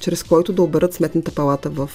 чрез 0.04 0.22
който 0.22 0.52
да 0.52 0.62
оберат 0.62 0.94
сметната 0.94 1.32
палата 1.32 1.70
в 1.70 1.90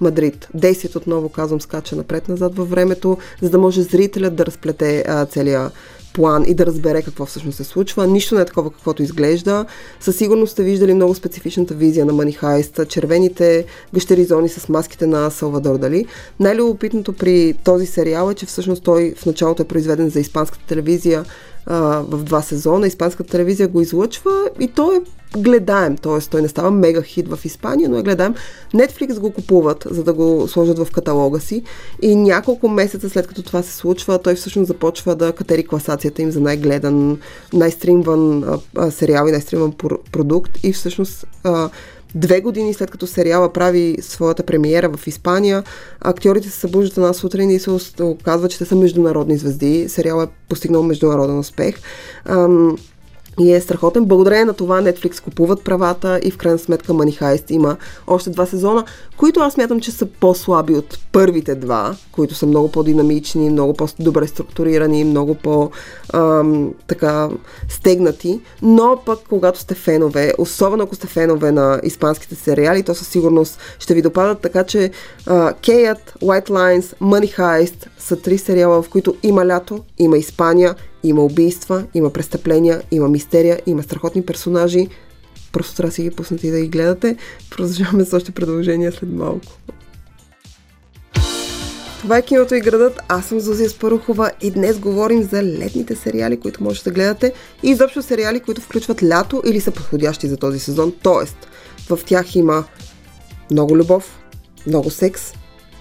Мадрид. 0.00 0.48
Действието, 0.54 0.98
отново 0.98 1.28
казвам, 1.28 1.60
скача 1.60 1.96
напред-назад 1.96 2.56
във 2.56 2.70
времето, 2.70 3.18
за 3.42 3.50
да 3.50 3.58
може 3.58 3.82
зрителят 3.82 4.36
да 4.36 4.46
разплете 4.46 5.04
а, 5.08 5.26
целия 5.26 5.70
план 6.14 6.44
и 6.48 6.54
да 6.54 6.66
разбере 6.66 7.02
какво 7.02 7.26
всъщност 7.26 7.56
се 7.56 7.64
случва. 7.64 8.06
Нищо 8.06 8.34
не 8.34 8.40
е 8.40 8.44
такова, 8.44 8.70
каквото 8.70 9.02
изглежда. 9.02 9.64
Със 10.00 10.16
сигурност 10.16 10.52
сте 10.52 10.62
виждали 10.62 10.94
много 10.94 11.14
специфичната 11.14 11.74
визия 11.74 12.06
на 12.06 12.12
Heist, 12.12 12.88
червените 12.88 13.64
гъщери 13.94 14.24
зони 14.24 14.48
с 14.48 14.68
маските 14.68 15.06
на 15.06 15.30
Салвадор 15.30 15.78
Дали. 15.78 16.06
Най-любопитното 16.40 17.12
при 17.12 17.54
този 17.64 17.86
сериал 17.86 18.30
е, 18.30 18.34
че 18.34 18.46
всъщност 18.46 18.82
той 18.82 19.14
в 19.16 19.26
началото 19.26 19.62
е 19.62 19.66
произведен 19.68 20.10
за 20.10 20.20
испанската 20.20 20.66
телевизия 20.66 21.24
а, 21.66 21.76
в 22.08 22.24
два 22.24 22.42
сезона. 22.42 22.86
Испанската 22.86 23.30
телевизия 23.30 23.68
го 23.68 23.80
излъчва 23.80 24.50
и 24.60 24.68
той 24.68 24.96
е 24.96 25.00
гледаем, 25.36 25.96
т.е. 25.96 26.20
той 26.30 26.42
не 26.42 26.48
става 26.48 26.70
мега 26.70 27.02
хит 27.02 27.28
в 27.28 27.44
Испания, 27.44 27.88
но 27.88 27.98
е 27.98 28.02
гледаем. 28.02 28.34
Netflix 28.74 29.18
го 29.18 29.32
купуват, 29.32 29.86
за 29.90 30.04
да 30.04 30.12
го 30.12 30.48
сложат 30.48 30.78
в 30.78 30.90
каталога 30.92 31.40
си 31.40 31.62
и 32.02 32.14
няколко 32.14 32.68
месеца 32.68 33.10
след 33.10 33.26
като 33.26 33.42
това 33.42 33.62
се 33.62 33.76
случва, 33.76 34.18
той 34.18 34.34
всъщност 34.34 34.68
започва 34.68 35.14
да 35.14 35.32
катери 35.32 35.66
класацията 35.66 36.22
им 36.22 36.30
за 36.30 36.40
най-гледан, 36.40 37.18
най-стримван 37.52 38.44
а, 38.76 38.90
сериал 38.90 39.26
и 39.28 39.32
най-стримван 39.32 39.72
продукт 40.12 40.58
и 40.62 40.72
всъщност 40.72 41.26
а, 41.44 41.70
Две 42.14 42.40
години 42.40 42.74
след 42.74 42.90
като 42.90 43.06
сериала 43.06 43.52
прави 43.52 43.96
своята 44.00 44.42
премиера 44.42 44.88
в 44.96 45.06
Испания, 45.06 45.64
актьорите 46.00 46.50
се 46.50 46.58
събуждат 46.58 46.96
една 46.96 47.12
сутрин 47.12 47.50
и 47.50 47.58
се 47.58 47.70
оказва, 48.00 48.48
че 48.48 48.58
те 48.58 48.64
са 48.64 48.76
международни 48.76 49.38
звезди. 49.38 49.88
Сериалът 49.88 50.30
е 50.30 50.32
постигнал 50.48 50.82
международен 50.82 51.38
успех. 51.38 51.80
Ам, 52.24 52.76
и 53.40 53.52
е 53.52 53.60
страхотен. 53.60 54.04
Благодарение 54.04 54.44
на 54.44 54.54
това 54.54 54.82
Netflix 54.82 55.22
купуват 55.22 55.64
правата 55.64 56.20
и 56.22 56.30
в 56.30 56.36
крайна 56.36 56.58
сметка 56.58 56.92
Money 56.92 57.20
Heist 57.20 57.50
има 57.50 57.76
още 58.06 58.30
два 58.30 58.46
сезона, 58.46 58.84
които 59.18 59.40
аз 59.40 59.56
мятам, 59.56 59.80
че 59.80 59.92
са 59.92 60.06
по-слаби 60.06 60.74
от 60.74 60.98
първите 61.12 61.54
два, 61.54 61.96
които 62.12 62.34
са 62.34 62.46
много 62.46 62.70
по-динамични, 62.70 63.50
много 63.50 63.74
по-добре 63.74 64.26
структурирани, 64.26 65.04
много 65.04 65.34
по-така 65.34 67.28
стегнати. 67.68 68.40
Но 68.62 69.00
пък, 69.06 69.18
когато 69.28 69.58
сте 69.58 69.74
фенове, 69.74 70.32
особено 70.38 70.82
ако 70.82 70.94
сте 70.94 71.06
фенове 71.06 71.52
на 71.52 71.80
испанските 71.82 72.34
сериали, 72.34 72.82
то 72.82 72.94
със 72.94 73.08
сигурност 73.08 73.58
ще 73.78 73.94
ви 73.94 74.02
допадат, 74.02 74.40
така 74.40 74.64
че 74.64 74.90
Кейът, 75.62 76.14
White 76.22 76.48
Lines, 76.48 76.94
Money 77.02 77.38
Heist 77.38 77.86
са 77.98 78.16
три 78.16 78.38
сериала, 78.38 78.82
в 78.82 78.88
които 78.88 79.14
има 79.22 79.46
лято, 79.46 79.84
има 79.98 80.18
Испания, 80.18 80.74
има 81.02 81.24
убийства, 81.24 81.84
има 81.94 82.10
престъпления, 82.10 82.82
има 82.90 83.08
мистерия, 83.08 83.60
има 83.66 83.82
страхотни 83.82 84.22
персонажи. 84.22 84.88
Просто 85.52 85.74
трябва 85.74 85.88
да 85.88 85.94
си 85.94 86.02
ги 86.02 86.10
пуснете 86.10 86.46
и 86.46 86.50
да 86.50 86.60
ги 86.60 86.68
гледате. 86.68 87.16
Продължаваме 87.50 88.04
с 88.04 88.12
още 88.12 88.32
предложения 88.32 88.92
след 88.92 89.12
малко. 89.12 89.58
Това 91.98 92.18
е 92.18 92.22
киното 92.22 92.54
и 92.54 92.60
градът. 92.60 93.00
Аз 93.08 93.26
съм 93.26 93.40
Зузия 93.40 93.70
Спарухова 93.70 94.30
и 94.42 94.50
днес 94.50 94.78
говорим 94.78 95.22
за 95.22 95.42
летните 95.42 95.96
сериали, 95.96 96.40
които 96.40 96.62
можете 96.64 96.90
да 96.90 96.94
гледате 96.94 97.32
и 97.62 97.70
изобщо 97.70 98.02
сериали, 98.02 98.40
които 98.40 98.60
включват 98.60 99.02
лято 99.02 99.42
или 99.46 99.60
са 99.60 99.70
подходящи 99.70 100.28
за 100.28 100.36
този 100.36 100.58
сезон. 100.58 100.92
Тоест, 101.02 101.48
в 101.88 101.98
тях 102.06 102.34
има 102.34 102.64
много 103.50 103.76
любов, 103.76 104.18
много 104.66 104.90
секс, 104.90 105.32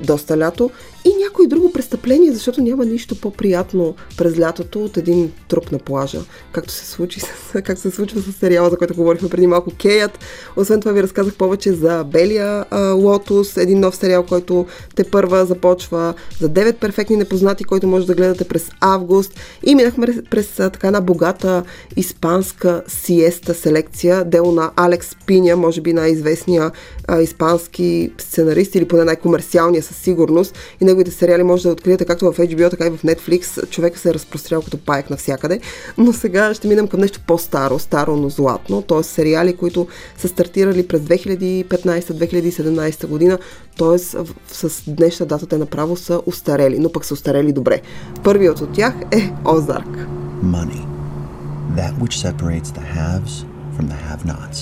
доста 0.01 0.37
лято 0.37 0.69
и 1.05 1.23
някой 1.23 1.47
друго 1.47 1.71
престъпление, 1.71 2.31
защото 2.31 2.61
няма 2.61 2.85
нищо 2.85 3.21
по-приятно 3.21 3.95
през 4.17 4.39
лятото 4.39 4.83
от 4.83 4.97
един 4.97 5.31
труп 5.47 5.71
на 5.71 5.79
плажа, 5.79 6.19
както 6.51 6.73
се 6.73 6.85
случи 6.85 7.19
с, 7.19 7.61
как 7.63 7.77
се 7.77 7.91
случва 7.91 8.21
с 8.21 8.31
сериала, 8.31 8.69
за 8.69 8.77
който 8.77 8.95
говорихме 8.95 9.29
преди 9.29 9.47
малко 9.47 9.71
Кеят. 9.77 10.19
Освен 10.55 10.79
това 10.79 10.91
ви 10.91 11.03
разказах 11.03 11.35
повече 11.35 11.73
за 11.73 12.03
Белия 12.03 12.65
Лотус, 12.93 13.57
един 13.57 13.79
нов 13.79 13.95
сериал, 13.95 14.23
който 14.23 14.65
те 14.95 15.03
първа 15.03 15.45
започва 15.45 16.13
за 16.39 16.49
9 16.49 16.75
перфектни 16.75 17.15
непознати, 17.15 17.63
който 17.63 17.87
може 17.87 18.07
да 18.07 18.15
гледате 18.15 18.43
през 18.43 18.69
август 18.79 19.39
и 19.63 19.75
минахме 19.75 20.07
през 20.31 20.47
така 20.47 20.87
една 20.87 21.01
богата 21.01 21.63
испанска 21.95 22.83
сиеста 22.87 23.53
селекция, 23.53 24.25
дело 24.25 24.51
на 24.51 24.71
Алекс 24.75 25.15
Пиня, 25.25 25.55
може 25.55 25.81
би 25.81 25.93
най-известния 25.93 26.71
а, 27.07 27.21
испански 27.21 28.11
сценарист 28.17 28.75
или 28.75 28.87
поне 28.87 29.03
най-комерциалния 29.03 29.83
със 29.83 29.97
сигурност 29.97 30.55
и 30.81 30.85
неговите 30.87 31.11
сериали 31.11 31.43
може 31.43 31.63
да 31.63 31.69
откриете 31.69 32.05
както 32.05 32.31
в 32.31 32.37
HBO, 32.37 32.69
така 32.69 32.85
и 32.85 32.89
в 32.89 33.03
Netflix. 33.03 33.69
Човека 33.69 33.99
се 33.99 34.09
е 34.09 34.13
разпрострял 34.13 34.61
като 34.61 34.77
паек 34.77 35.09
навсякъде. 35.09 35.59
Но 35.97 36.13
сега 36.13 36.53
ще 36.53 36.67
минем 36.67 36.87
към 36.87 36.99
нещо 36.99 37.19
по-старо, 37.27 37.79
старо, 37.79 38.15
но 38.15 38.29
златно. 38.29 38.81
Т.е. 38.81 39.03
сериали, 39.03 39.55
които 39.55 39.87
са 40.17 40.27
стартирали 40.27 40.87
през 40.87 41.01
2015-2017 41.01 43.07
година. 43.07 43.39
Т.е. 43.77 43.97
с 44.47 44.83
днешна 44.87 45.25
дата 45.25 45.45
те 45.45 45.57
направо 45.57 45.97
са 45.97 46.21
устарели, 46.25 46.79
но 46.79 46.91
пък 46.91 47.05
са 47.05 47.13
устарели 47.13 47.51
добре. 47.51 47.81
Първият 48.23 48.61
от 48.61 48.73
тях 48.73 48.93
е 49.11 49.31
Озарк. 49.45 50.07
Money. 50.43 50.85
That 51.75 51.93
which 52.01 52.15
separates 52.25 52.71
the 52.71 52.85
haves 52.97 53.33
from 53.75 53.85
the 53.91 53.97
have-nots. 54.07 54.59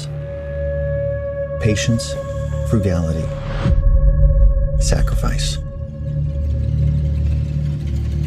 Patience, 1.62 2.05
frugality, 2.70 3.27
sacrifice. 4.79 5.64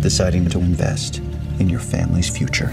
Deciding 0.01 0.49
to 0.51 0.59
invest 0.59 1.19
in 1.59 1.69
your 1.69 1.81
family's 1.81 2.29
future 2.29 2.73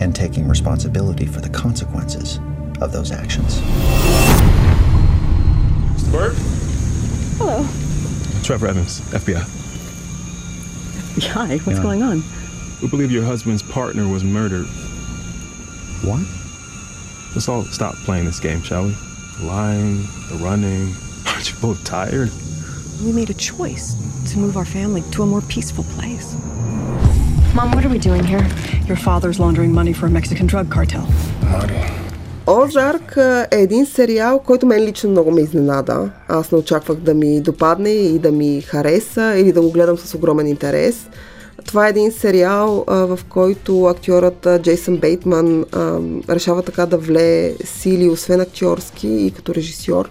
and 0.00 0.14
taking 0.14 0.46
responsibility 0.48 1.26
for 1.26 1.40
the 1.40 1.48
consequences 1.50 2.38
of 2.80 2.92
those 2.92 3.10
actions. 3.10 3.60
Mr. 5.96 6.12
Burke? 6.12 6.34
Hello. 7.38 7.66
Trevor 8.42 8.68
Evans, 8.68 9.00
FBI. 9.12 9.42
FBI? 11.16 11.58
What's 11.66 11.78
Yeah. 11.78 11.82
going 11.82 12.02
on? 12.02 12.22
We 12.80 12.88
believe 12.88 13.10
your 13.10 13.24
husband's 13.24 13.62
partner 13.62 14.06
was 14.08 14.22
murdered. 14.22 14.66
What? 16.02 16.20
Let's 17.34 17.48
all 17.48 17.64
stop 17.64 17.94
playing 18.04 18.24
this 18.24 18.38
game, 18.40 18.62
shall 18.62 18.84
we? 18.84 18.96
The 19.40 19.44
lying, 19.44 20.02
the 20.28 20.36
running. 20.36 20.94
Aren't 21.26 21.50
you 21.50 21.56
both 21.60 21.82
tired? 21.84 22.30
We 23.06 23.12
made 23.12 23.30
a 23.30 23.40
choice 23.52 23.86
to 24.30 24.38
move 24.44 24.56
our 24.56 24.64
family 24.64 25.02
to 25.12 25.22
a 25.22 25.26
more 25.26 25.44
peaceful 25.54 25.84
place. 25.96 26.28
Mom, 27.54 27.70
what 27.74 27.84
are 27.86 27.92
we 27.96 28.00
doing 28.10 28.24
here? 28.24 28.44
Your 28.90 28.96
father's 28.96 29.38
laundering 29.38 29.72
money 29.72 29.92
for 29.92 30.06
a 30.06 30.10
Mexican 30.10 30.46
drug 30.52 30.66
cartel. 30.76 31.04
Money. 31.42 31.84
Озарк 32.46 33.16
е 33.50 33.62
един 33.62 33.86
сериал, 33.86 34.38
който 34.46 34.66
мен 34.66 34.84
лично 34.84 35.10
много 35.10 35.30
ме 35.30 35.40
изненада. 35.40 36.10
Аз 36.28 36.52
не 36.52 36.58
очаквах 36.58 36.98
да 36.98 37.14
ми 37.14 37.40
допадне 37.40 37.90
и 37.90 38.18
да 38.18 38.32
ми 38.32 38.60
хареса 38.60 39.34
или 39.36 39.52
да 39.52 39.62
го 39.62 39.70
гледам 39.70 39.98
с 39.98 40.14
огромен 40.14 40.46
интерес. 40.46 41.08
Това 41.64 41.86
е 41.86 41.90
един 41.90 42.12
сериал, 42.12 42.84
в 42.88 43.18
който 43.28 43.84
актьорът 43.84 44.48
Джейсън 44.62 44.96
Бейтман 44.96 45.64
решава 46.28 46.62
така 46.62 46.86
да 46.86 46.98
влее 46.98 47.54
сили, 47.64 48.08
освен 48.08 48.40
актьорски 48.40 49.08
и 49.08 49.30
като 49.30 49.54
режисьор. 49.54 50.08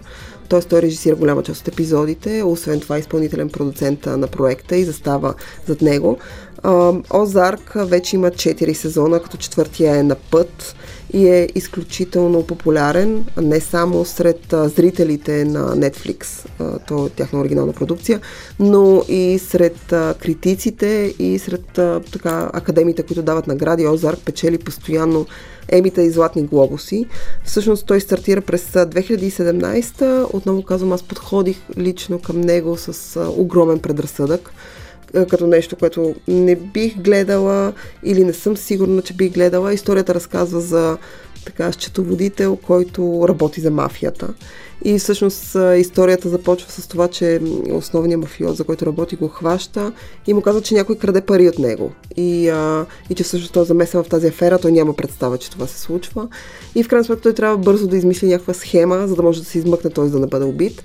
Т.е. 0.48 0.60
той 0.60 0.82
режисира 0.82 1.16
голяма 1.16 1.42
част 1.42 1.60
от 1.60 1.68
епизодите, 1.68 2.42
освен 2.42 2.80
това 2.80 2.98
изпълнителен 2.98 3.48
продуцент 3.48 4.06
на 4.06 4.26
проекта 4.26 4.76
и 4.76 4.84
застава 4.84 5.34
зад 5.66 5.82
него. 5.82 6.18
Озарк 7.10 7.72
вече 7.76 8.16
има 8.16 8.30
4 8.30 8.72
сезона, 8.72 9.22
като 9.22 9.36
четвъртия 9.36 9.96
е 9.96 10.02
на 10.02 10.14
път 10.14 10.76
и 11.12 11.28
е 11.28 11.48
изключително 11.54 12.46
популярен 12.46 13.26
не 13.40 13.60
само 13.60 14.04
сред 14.04 14.40
зрителите 14.50 15.44
на 15.44 15.76
Netflix, 15.76 16.46
а, 16.58 16.78
то 16.78 17.06
е 17.06 17.10
тяхна 17.10 17.40
оригинална 17.40 17.72
продукция, 17.72 18.20
но 18.60 19.04
и 19.08 19.38
сред 19.38 19.78
критиците 20.20 21.14
и 21.18 21.38
сред 21.38 21.64
така, 22.12 22.50
академите, 22.52 23.02
които 23.02 23.22
дават 23.22 23.46
награди. 23.46 23.86
Озарк 23.86 24.18
печели 24.24 24.58
постоянно 24.58 25.26
емита 25.68 26.02
и 26.02 26.10
златни 26.10 26.42
глобуси. 26.42 27.06
Всъщност 27.44 27.86
той 27.86 28.00
стартира 28.00 28.40
през 28.40 28.64
2017. 28.64 30.26
Отново 30.32 30.62
казвам, 30.62 30.92
аз 30.92 31.02
подходих 31.02 31.60
лично 31.76 32.18
към 32.18 32.40
него 32.40 32.76
с 32.76 33.20
огромен 33.36 33.78
предразсъдък 33.78 34.52
като 35.12 35.46
нещо, 35.46 35.76
което 35.76 36.14
не 36.28 36.56
бих 36.56 36.98
гледала 36.98 37.72
или 38.04 38.24
не 38.24 38.32
съм 38.32 38.56
сигурна, 38.56 39.02
че 39.02 39.14
бих 39.14 39.32
гледала. 39.32 39.74
Историята 39.74 40.14
разказва 40.14 40.60
за 40.60 40.98
така 41.44 41.72
счетоводител, 41.72 42.56
който 42.56 43.24
работи 43.28 43.60
за 43.60 43.70
мафията. 43.70 44.28
И 44.84 44.98
всъщност 44.98 45.56
историята 45.76 46.28
започва 46.28 46.70
с 46.70 46.88
това, 46.88 47.08
че 47.08 47.40
основният 47.70 48.20
мафиот, 48.20 48.56
за 48.56 48.64
който 48.64 48.86
работи, 48.86 49.16
го 49.16 49.28
хваща 49.28 49.92
и 50.26 50.34
му 50.34 50.40
казва, 50.40 50.62
че 50.62 50.74
някой 50.74 50.98
краде 50.98 51.20
пари 51.20 51.48
от 51.48 51.58
него. 51.58 51.92
И, 52.16 52.48
а, 52.48 52.86
и 53.10 53.14
че 53.14 53.24
всъщност 53.24 53.52
той 53.52 53.62
е 53.62 53.86
в 53.86 54.04
тази 54.10 54.26
афера, 54.26 54.58
той 54.58 54.72
няма 54.72 54.96
представа, 54.96 55.38
че 55.38 55.50
това 55.50 55.66
се 55.66 55.80
случва. 55.80 56.28
И 56.74 56.82
в 56.84 56.88
крайна 56.88 57.04
сметка 57.04 57.22
той 57.22 57.34
трябва 57.34 57.58
бързо 57.58 57.86
да 57.86 57.96
измисли 57.96 58.26
някаква 58.26 58.54
схема, 58.54 59.08
за 59.08 59.16
да 59.16 59.22
може 59.22 59.40
да 59.40 59.46
се 59.46 59.58
измъкне, 59.58 59.90
т.е. 59.90 60.04
да 60.04 60.18
не 60.18 60.26
бъде 60.26 60.44
убит. 60.44 60.82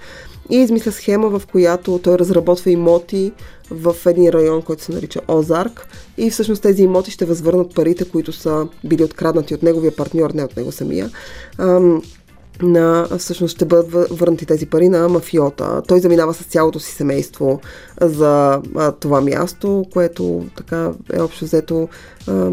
И 0.50 0.56
измисля 0.58 0.92
схема, 0.92 1.40
в 1.40 1.48
която 1.52 2.00
той 2.04 2.18
разработва 2.18 2.72
имоти 2.72 3.32
в 3.72 3.96
един 4.06 4.30
район, 4.30 4.62
който 4.62 4.84
се 4.84 4.92
нарича 4.92 5.22
Озарк. 5.28 5.88
И 6.18 6.30
всъщност 6.30 6.62
тези 6.62 6.84
имоти 6.84 7.12
ще 7.12 7.26
възвърнат 7.26 7.76
парите, 7.76 8.10
които 8.10 8.32
са 8.32 8.68
били 8.84 9.04
откраднати 9.04 9.54
от 9.54 9.64
неговия 9.64 9.96
партньор, 9.96 10.32
не 10.32 10.44
от 10.44 10.58
него 10.58 10.72
самия. 10.72 11.10
Ам, 11.58 12.02
на, 12.62 13.08
всъщност 13.18 13.56
ще 13.56 13.66
бъдат 13.66 14.10
върнати 14.20 14.46
тези 14.46 14.66
пари 14.66 14.90
на 14.90 15.10
мафиота. 15.10 15.82
Той 15.88 16.00
заминава 16.00 16.34
с 16.34 16.44
цялото 16.44 16.80
си 16.80 16.92
семейство 16.92 17.62
за 18.02 18.62
а, 18.76 18.92
това 18.92 19.22
място, 19.22 19.86
което 19.94 20.46
така 20.58 20.92
е 21.14 21.22
общо 21.22 21.46
взето 21.46 21.88
а, 22.28 22.52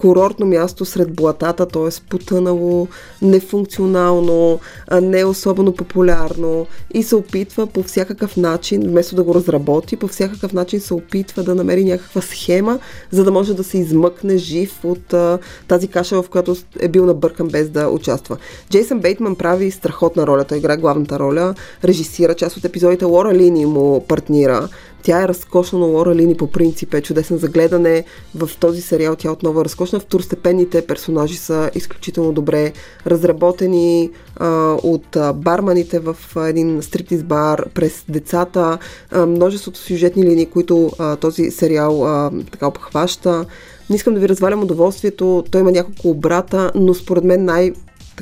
курортно 0.00 0.46
място 0.46 0.84
сред 0.84 1.14
блатата, 1.14 1.66
т.е. 1.66 2.08
потънало, 2.10 2.88
нефункционално, 3.22 4.60
не 5.02 5.24
особено 5.24 5.72
популярно 5.72 6.66
и 6.94 7.02
се 7.02 7.16
опитва 7.16 7.66
по 7.66 7.82
всякакъв 7.82 8.36
начин, 8.36 8.82
вместо 8.82 9.16
да 9.16 9.22
го 9.22 9.34
разработи, 9.34 9.96
по 9.96 10.08
всякакъв 10.08 10.52
начин 10.52 10.80
се 10.80 10.94
опитва 10.94 11.42
да 11.42 11.54
намери 11.54 11.84
някаква 11.84 12.20
схема, 12.20 12.78
за 13.10 13.24
да 13.24 13.30
може 13.30 13.54
да 13.54 13.64
се 13.64 13.78
измъкне 13.78 14.36
жив 14.36 14.84
от 14.84 15.14
а, 15.14 15.38
тази 15.68 15.88
каша, 15.88 16.22
в 16.22 16.28
която 16.28 16.56
е 16.80 16.88
бил 16.88 17.06
набъркан 17.06 17.48
без 17.48 17.68
да 17.68 17.88
участва. 17.88 18.36
Джейсън 18.70 19.00
Бейтман 19.00 19.36
прави 19.36 19.70
страхотна 19.70 20.26
роля, 20.26 20.44
той 20.44 20.58
играе 20.58 20.76
главната 20.76 21.18
роля, 21.18 21.54
режисира 21.84 22.34
част 22.34 22.56
от 22.56 22.64
епизодите, 22.64 23.04
Лора 23.04 23.34
Лини 23.34 23.66
му 23.66 24.04
партнира. 24.08 24.68
Тя 25.02 25.22
е 25.22 25.28
разкошна, 25.28 25.78
но 25.78 25.86
Лора 25.86 26.14
Лини 26.14 26.36
по 26.36 26.46
принцип 26.46 26.94
е 26.94 27.00
чудесен 27.00 27.38
за 27.38 27.48
гледане. 27.48 28.04
В 28.34 28.50
този 28.60 28.82
сериал 28.82 29.16
тя 29.16 29.32
отново 29.32 29.60
е 29.60 29.64
разкошна. 29.64 30.00
Второстепенните 30.00 30.86
персонажи 30.86 31.36
са 31.36 31.70
изключително 31.74 32.32
добре 32.32 32.72
разработени 33.06 34.10
а, 34.36 34.76
от 34.82 35.16
барманите 35.34 35.98
в 35.98 36.16
един 36.36 36.82
стриптиз 36.82 37.22
бар, 37.22 37.68
през 37.74 38.04
децата, 38.08 38.78
а, 39.10 39.26
множеството 39.26 39.78
сюжетни 39.78 40.24
линии, 40.24 40.46
които 40.46 40.90
а, 40.98 41.16
този 41.16 41.50
сериал 41.50 42.06
а, 42.06 42.30
така 42.52 42.66
обхваща. 42.66 43.46
Не 43.90 43.96
искам 43.96 44.14
да 44.14 44.20
ви 44.20 44.28
развалям 44.28 44.62
удоволствието, 44.62 45.44
той 45.50 45.60
има 45.60 45.72
няколко 45.72 46.08
обрата, 46.08 46.72
но 46.74 46.94
според 46.94 47.24
мен 47.24 47.44
най- 47.44 47.72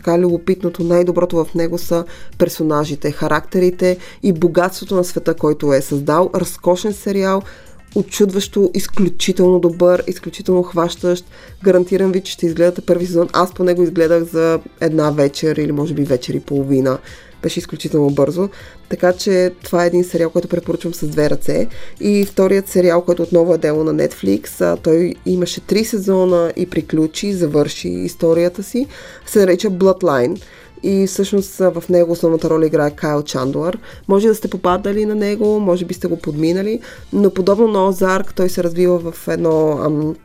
така 0.07 0.19
любопитното, 0.19 0.85
най-доброто 0.85 1.45
в 1.45 1.55
него 1.55 1.79
са 1.79 2.05
персонажите, 2.39 3.11
характерите 3.11 3.99
и 4.23 4.33
богатството 4.33 4.95
на 4.95 5.05
света, 5.05 5.35
който 5.35 5.73
е 5.73 5.81
създал. 5.81 6.31
Разкошен 6.35 6.93
сериал, 6.93 7.43
очудващо, 7.95 8.71
изключително 8.75 9.59
добър, 9.61 10.03
изключително 10.07 10.63
хващащ. 10.63 11.25
Гарантирам 11.65 12.13
ви, 12.13 12.21
че 12.21 12.33
ще 12.33 12.47
изгледате 12.47 12.81
първи 12.81 13.07
сезон. 13.07 13.29
Аз 13.33 13.53
по 13.53 13.65
него 13.65 13.83
изгледах 13.83 14.23
за 14.23 14.61
една 14.81 15.11
вечер 15.11 15.57
или 15.57 15.73
може 15.73 15.95
би 15.95 16.05
вечер 16.05 16.35
и 16.35 16.41
половина 16.41 16.99
беше 17.43 17.59
изключително 17.59 18.11
бързо. 18.11 18.49
Така 18.89 19.13
че 19.13 19.53
това 19.65 19.85
е 19.85 19.87
един 19.87 20.05
сериал, 20.05 20.31
който 20.31 20.49
препоръчвам 20.49 20.95
с 20.95 21.07
две 21.07 21.31
ръце. 21.31 21.69
И 22.01 22.25
вторият 22.25 22.69
сериал, 22.69 23.03
който 23.03 23.23
отново 23.23 23.55
е 23.55 23.59
дело 23.59 23.85
на 23.85 23.95
Netflix, 23.95 24.77
той 24.83 25.15
имаше 25.27 25.61
три 25.61 25.85
сезона 25.85 26.53
и 26.57 26.67
приключи, 26.67 27.33
завърши 27.33 27.89
историята 27.89 28.63
си, 28.63 28.87
се 29.27 29.39
нарича 29.39 29.71
Bloodline 29.71 30.41
и 30.83 31.07
всъщност 31.07 31.57
в 31.57 31.85
него 31.91 32.13
основната 32.13 32.51
роля 32.51 32.67
играе 32.67 32.91
Кайл 32.91 33.23
Чандлър. 33.23 33.79
Може 34.09 34.29
да 34.29 34.35
сте 34.35 34.49
попадали 34.49 35.05
на 35.05 35.15
него, 35.15 35.61
може 35.61 35.85
би 35.85 35.95
сте 35.95 36.07
го 36.07 36.17
подминали, 36.17 36.81
но 37.13 37.31
подобно 37.31 37.69
на 37.69 37.89
Озарк, 37.89 38.35
той 38.35 38.49
се 38.49 38.65
развива 38.65 39.13
в 39.13 39.29
едно 39.29 39.79
ам, 39.85 40.17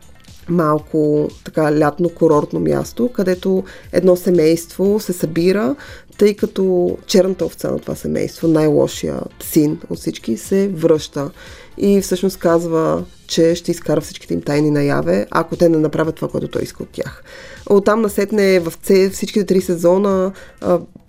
малко 0.49 1.29
така 1.43 1.79
лятно 1.79 2.09
курортно 2.09 2.59
място, 2.59 3.09
където 3.13 3.63
едно 3.91 4.15
семейство 4.15 4.99
се 4.99 5.13
събира, 5.13 5.75
тъй 6.21 6.33
като 6.35 6.97
черната 7.05 7.45
овца 7.45 7.71
на 7.71 7.79
това 7.79 7.95
семейство, 7.95 8.47
най-лошия 8.47 9.19
син 9.43 9.79
от 9.89 9.99
всички, 9.99 10.37
се 10.37 10.67
връща 10.67 11.31
и 11.77 12.01
всъщност 12.01 12.37
казва, 12.37 13.03
че 13.27 13.55
ще 13.55 13.71
изкара 13.71 14.01
всичките 14.01 14.33
им 14.33 14.41
тайни 14.41 14.71
наяве, 14.71 15.27
ако 15.31 15.55
те 15.55 15.69
не 15.69 15.77
направят 15.77 16.15
това, 16.15 16.27
което 16.27 16.47
той 16.47 16.61
иска 16.61 16.83
от 16.83 16.89
тях. 16.89 17.23
Оттам 17.69 18.01
насетне 18.01 18.59
в 18.59 18.73
всичките 19.11 19.45
три 19.45 19.61
сезона 19.61 20.31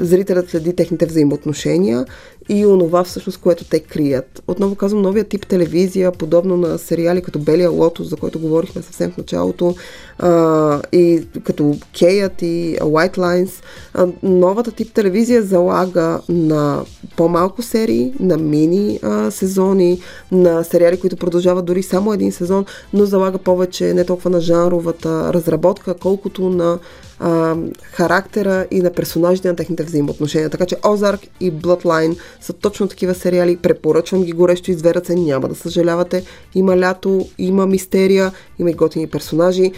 зрителят 0.00 0.50
следи 0.50 0.76
техните 0.76 1.06
взаимоотношения 1.06 2.06
и 2.48 2.66
онова 2.66 3.04
всъщност, 3.04 3.40
което 3.40 3.64
те 3.64 3.80
крият. 3.80 4.42
Отново 4.46 4.74
казвам, 4.74 5.02
новия 5.02 5.24
тип 5.24 5.46
телевизия, 5.46 6.12
подобно 6.12 6.56
на 6.56 6.78
сериали 6.78 7.22
като 7.22 7.38
Белия 7.38 7.70
лотос, 7.70 8.08
за 8.08 8.16
който 8.16 8.38
говорихме 8.38 8.82
съвсем 8.82 9.10
в 9.10 9.16
началото, 9.16 9.74
а, 10.18 10.80
и 10.92 11.22
като 11.44 11.76
Кейът 11.98 12.42
и 12.42 12.76
White 12.80 13.18
Lines, 13.18 13.52
а, 13.94 14.06
новата 14.22 14.72
тип 14.72 14.92
телевизия 14.92 15.42
залага 15.42 16.20
на 16.28 16.84
по-малко 17.16 17.62
серии, 17.62 18.12
на 18.20 18.36
мини 18.36 18.98
а, 19.02 19.30
сезони, 19.30 20.00
на 20.32 20.64
сериали, 20.64 21.00
които 21.00 21.16
продължават 21.16 21.64
дори 21.64 21.82
само 21.82 22.12
един 22.12 22.32
сезон, 22.32 22.64
но 22.92 23.04
залага 23.04 23.38
повече 23.38 23.94
не 23.94 24.04
толкова 24.04 24.30
на 24.30 24.40
жанровата 24.40 25.34
разработка, 25.34 25.94
колкото 25.94 26.48
на 26.48 26.78
а, 27.22 27.56
характера 27.82 28.66
и 28.70 28.80
на 28.80 28.92
персонажите 28.92 29.48
на 29.48 29.56
техните 29.56 29.82
взаимоотношения. 29.82 30.50
Така 30.50 30.66
че 30.66 30.76
Озарк 30.86 31.20
и 31.40 31.52
Bloodline 31.52 32.18
са 32.40 32.52
точно 32.52 32.88
такива 32.88 33.14
сериали. 33.14 33.56
Препоръчвам 33.56 34.24
ги 34.24 34.32
горещо 34.32 34.70
и 34.70 34.76
две 34.76 34.94
ръце, 34.94 35.14
няма 35.14 35.48
да 35.48 35.54
съжалявате. 35.54 36.24
Има 36.54 36.76
лято, 36.76 37.28
има 37.38 37.66
мистерия, 37.66 38.32
има 38.58 38.70
и 38.70 38.74
готини 38.74 39.06
персонажи. 39.06 39.72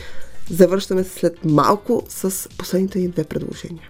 Завършваме 0.50 1.04
след 1.04 1.44
малко 1.44 2.02
с 2.08 2.48
последните 2.58 2.98
ни 2.98 3.08
две 3.08 3.24
предложения. 3.24 3.88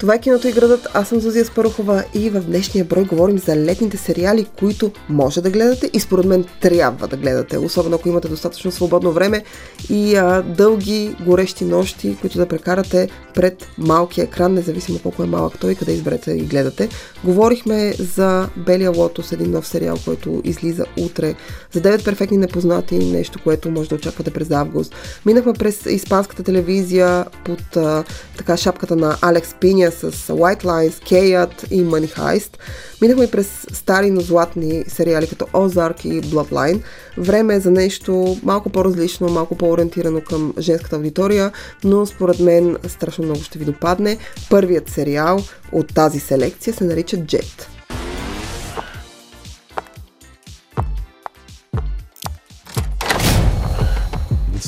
Това 0.00 0.14
е 0.14 0.20
киното 0.20 0.48
и 0.48 0.52
градът. 0.52 0.88
Аз 0.94 1.08
съм 1.08 1.20
Зузия 1.20 1.44
Спарухова 1.44 2.04
и 2.14 2.30
в 2.30 2.40
днешния 2.40 2.84
брой 2.84 3.04
говорим 3.04 3.38
за 3.38 3.56
летните 3.56 3.96
сериали, 3.96 4.46
които 4.58 4.92
може 5.08 5.40
да 5.40 5.50
гледате 5.50 5.90
и 5.92 6.00
според 6.00 6.26
мен 6.26 6.44
трябва 6.60 7.08
да 7.08 7.16
гледате, 7.16 7.58
особено 7.58 7.96
ако 7.96 8.08
имате 8.08 8.28
достатъчно 8.28 8.70
свободно 8.70 9.12
време 9.12 9.44
и 9.90 10.16
а, 10.16 10.42
дълги 10.42 11.16
горещи 11.26 11.64
нощи, 11.64 12.16
които 12.20 12.38
да 12.38 12.46
прекарате 12.46 13.08
пред 13.34 13.68
малкия 13.78 14.24
екран, 14.24 14.54
независимо 14.54 14.98
колко 14.98 15.22
е 15.22 15.26
малък 15.26 15.58
той, 15.58 15.74
къде 15.74 15.92
изберете 15.92 16.32
и 16.32 16.44
гледате. 16.44 16.88
Говорихме 17.24 17.92
за 17.92 18.48
Белия 18.56 18.90
лотос, 18.90 19.32
един 19.32 19.50
нов 19.50 19.66
сериал, 19.66 19.96
който 20.04 20.40
излиза 20.44 20.84
утре, 20.98 21.34
за 21.72 21.80
9 21.80 22.04
перфектни 22.04 22.36
непознати, 22.36 22.98
нещо, 22.98 23.38
което 23.44 23.70
може 23.70 23.88
да 23.88 23.94
очаквате 23.94 24.30
през 24.30 24.50
август. 24.50 24.94
Минахме 25.26 25.52
през 25.52 25.86
испанската 25.86 26.42
телевизия 26.42 27.24
под 27.44 27.76
а, 27.76 28.04
така 28.36 28.56
шапката 28.56 28.96
на 28.96 29.16
Алекс 29.22 29.54
Пиня 29.60 29.90
с 29.90 30.12
White 30.12 30.64
Lines, 30.64 31.08
Кейът 31.08 31.66
и 31.70 31.84
Money 31.84 32.18
Heist. 32.18 32.56
Минахме 33.02 33.30
през 33.30 33.66
стари, 33.72 34.10
но 34.10 34.20
златни 34.20 34.84
сериали 34.88 35.26
като 35.26 35.44
Ozark 35.44 36.06
и 36.06 36.22
Bloodline. 36.22 36.80
Време 37.18 37.54
е 37.54 37.60
за 37.60 37.70
нещо 37.70 38.36
малко 38.42 38.70
по-различно, 38.70 39.28
малко 39.28 39.56
по-ориентирано 39.56 40.20
към 40.20 40.54
женската 40.58 40.96
аудитория, 40.96 41.52
но 41.84 42.06
според 42.06 42.40
мен 42.40 42.76
страшно 42.88 43.24
много 43.24 43.42
ще 43.42 43.58
ви 43.58 43.64
допадне. 43.64 44.18
Първият 44.50 44.88
сериал 44.88 45.42
от 45.72 45.94
тази 45.94 46.20
селекция 46.20 46.74
се 46.74 46.84
нарича 46.84 47.16
Jet. 47.16 47.79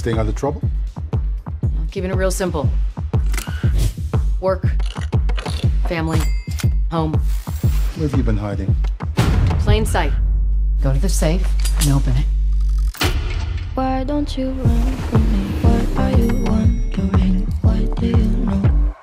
Staying 0.02 0.18
out 0.18 0.26
of 0.26 0.34
trouble? 0.34 0.60
Keeping 1.92 2.10
it 2.10 2.16
real 2.16 2.32
simple. 2.32 2.68
Work, 4.40 4.66
family, 5.86 6.18
home. 6.90 7.12
Where 7.94 8.08
have 8.08 8.18
you 8.18 8.24
been 8.24 8.36
hiding? 8.36 8.74
Plain 9.60 9.86
sight. 9.86 10.12
Go 10.82 10.92
to 10.92 10.98
the 10.98 11.08
safe 11.08 11.46
and 11.82 11.92
open 11.92 12.14
it. 12.16 12.26
Why 13.74 14.02
don't 14.02 14.36
you 14.36 14.50
run 14.50 14.92
from 15.06 15.32
me? 15.32 15.44
What 15.62 15.98
are 15.98 16.18
you 16.18 16.44
wondering? 16.50 17.46
What 17.60 18.00
do 18.00 18.06
you 18.08 18.16
know? 18.16 18.94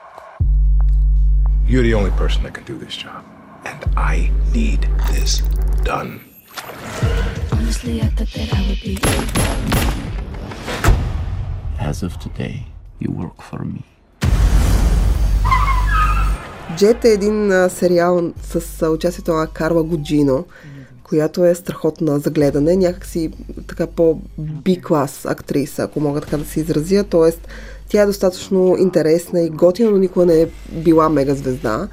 You're 1.66 1.84
the 1.84 1.94
only 1.94 2.12
person 2.12 2.44
that 2.44 2.54
can 2.54 2.66
do 2.66 2.78
this 2.78 2.98
job. 2.98 3.24
And 3.64 3.86
I 3.96 4.32
need 4.52 4.82
this 5.08 5.40
done. 5.84 6.20
Honestly, 7.54 8.02
I 8.02 8.08
thought 8.08 8.28
that 8.34 8.54
I 8.54 8.68
would 8.68 8.82
be. 8.82 9.00
As 11.82 12.04
of 12.04 12.14
today, 12.20 12.56
you 13.02 13.10
work 13.10 13.42
for 13.52 13.60
me. 13.64 13.82
Джет 16.78 17.06
е 17.06 17.10
един 17.10 17.52
а, 17.52 17.70
сериал 17.70 18.34
с 18.44 18.82
а, 18.82 18.90
участието 18.90 19.34
на 19.34 19.48
Карла 19.48 19.84
Годжино, 19.84 20.46
която 21.04 21.46
е 21.46 21.56
страхотна 21.56 22.20
за 22.20 22.30
гледане, 22.30 22.76
някакси 22.76 23.32
така 23.68 23.88
по-би-клас 23.88 25.26
актриса, 25.26 25.84
ако 25.84 26.00
мога 26.00 26.22
така 26.22 26.38
да 26.38 26.46
се 26.46 26.60
изразя, 26.60 27.04
т.е. 27.04 27.32
тя 27.90 28.02
е 28.02 28.06
достатъчно 28.06 28.76
интересна 28.80 29.42
и 29.42 29.50
готина, 29.50 29.92
но 29.92 29.98
никога 29.98 30.26
не 30.26 30.42
е 30.42 30.48
била 30.72 31.10
мега 31.10 31.36
звезда. 31.36 31.88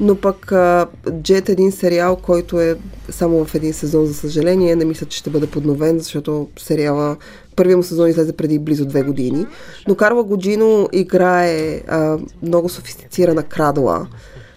Но 0.00 0.16
пък 0.16 0.52
Джет 1.22 1.48
е 1.48 1.52
един 1.52 1.72
сериал, 1.72 2.16
който 2.16 2.60
е 2.60 2.76
само 3.10 3.44
в 3.44 3.54
един 3.54 3.72
сезон, 3.72 4.06
за 4.06 4.14
съжаление. 4.14 4.76
Не 4.76 4.84
мисля, 4.84 5.06
че 5.06 5.18
ще 5.18 5.30
бъде 5.30 5.46
подновен, 5.46 5.98
защото 5.98 6.48
сериала 6.58 7.16
първият 7.56 7.76
му 7.76 7.82
сезон 7.82 8.08
излезе 8.08 8.32
преди 8.32 8.58
близо 8.58 8.86
две 8.86 9.02
години. 9.02 9.46
Но 9.88 9.94
Карла 9.94 10.24
Годжино 10.24 10.88
играе 10.92 11.82
а, 11.88 12.18
много 12.42 12.68
софистицирана 12.68 13.42
крадла, 13.42 14.06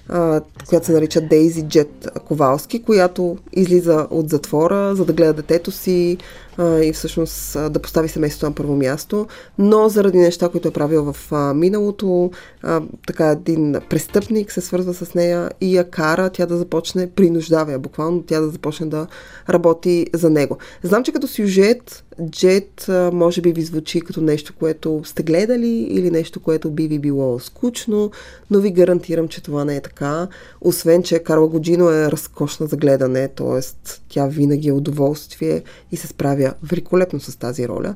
а, 0.10 0.42
която 0.68 0.86
се 0.86 0.92
нарича 0.92 1.22
Дейзи 1.22 1.62
Джет 1.68 2.08
Ковалски, 2.26 2.84
която 2.84 3.38
излиза 3.54 4.08
от 4.10 4.30
затвора, 4.30 4.96
за 4.96 5.06
да 5.06 5.14
гледа 5.14 5.34
детето 5.34 5.72
си 5.72 6.18
а, 6.58 6.80
и 6.80 6.94
всъщност 6.94 7.56
а, 7.56 7.70
да 7.70 7.80
постави 7.80 8.10
семейството 8.10 8.46
на 8.46 8.56
първо 8.56 8.76
място, 8.76 9.28
но 9.58 9.90
заради 9.90 10.18
неща, 10.18 10.50
които 10.50 10.68
е 10.68 10.72
правил 10.72 11.14
в 11.14 11.32
а, 11.32 11.54
миналото, 11.54 12.32
а, 12.64 12.82
така 13.08 13.28
един 13.28 13.76
престъпник 13.90 14.52
се 14.52 14.62
свързва 14.62 14.94
с 14.94 15.14
нея 15.14 15.52
и 15.62 15.78
я 15.78 15.90
кара 15.90 16.30
тя 16.30 16.46
да 16.46 16.58
започне, 16.58 17.10
принуждава 17.10 17.72
я 17.72 17.80
буквално, 17.80 18.24
тя 18.24 18.40
да 18.40 18.50
започне 18.50 18.86
да 18.86 19.08
работи 19.50 20.08
за 20.14 20.30
него. 20.30 20.58
Знам, 20.84 21.04
че 21.04 21.12
като 21.12 21.28
сюжет 21.28 22.06
Джет 22.30 22.86
може 23.14 23.42
би 23.42 23.54
ви 23.54 23.62
звучи 23.62 24.02
като 24.02 24.22
нещо, 24.22 24.54
което 24.60 25.02
сте 25.06 25.24
гледали 25.24 25.68
или 25.68 26.12
нещо, 26.12 26.40
което 26.40 26.72
би 26.72 26.88
ви 26.88 27.00
било 27.00 27.40
скучно, 27.40 28.12
но 28.52 28.60
ви 28.60 28.72
гарантирам, 28.72 29.28
че 29.28 29.44
това 29.44 29.66
не 29.66 29.76
е 29.76 29.82
така. 29.82 30.28
Освен, 30.62 31.04
че 31.04 31.20
Карла 31.20 31.48
Годжино 31.48 31.90
е 31.90 32.12
разкошна 32.12 32.68
за 32.68 32.78
гледане, 32.78 33.28
т.е. 33.28 33.90
тя 34.10 34.28
винаги 34.28 34.70
е 34.70 34.74
удоволствие 34.74 35.64
и 35.92 35.98
се 35.98 36.08
справя 36.08 36.45
великолепно 36.64 37.20
с 37.20 37.40
тази 37.40 37.68
роля. 37.68 37.96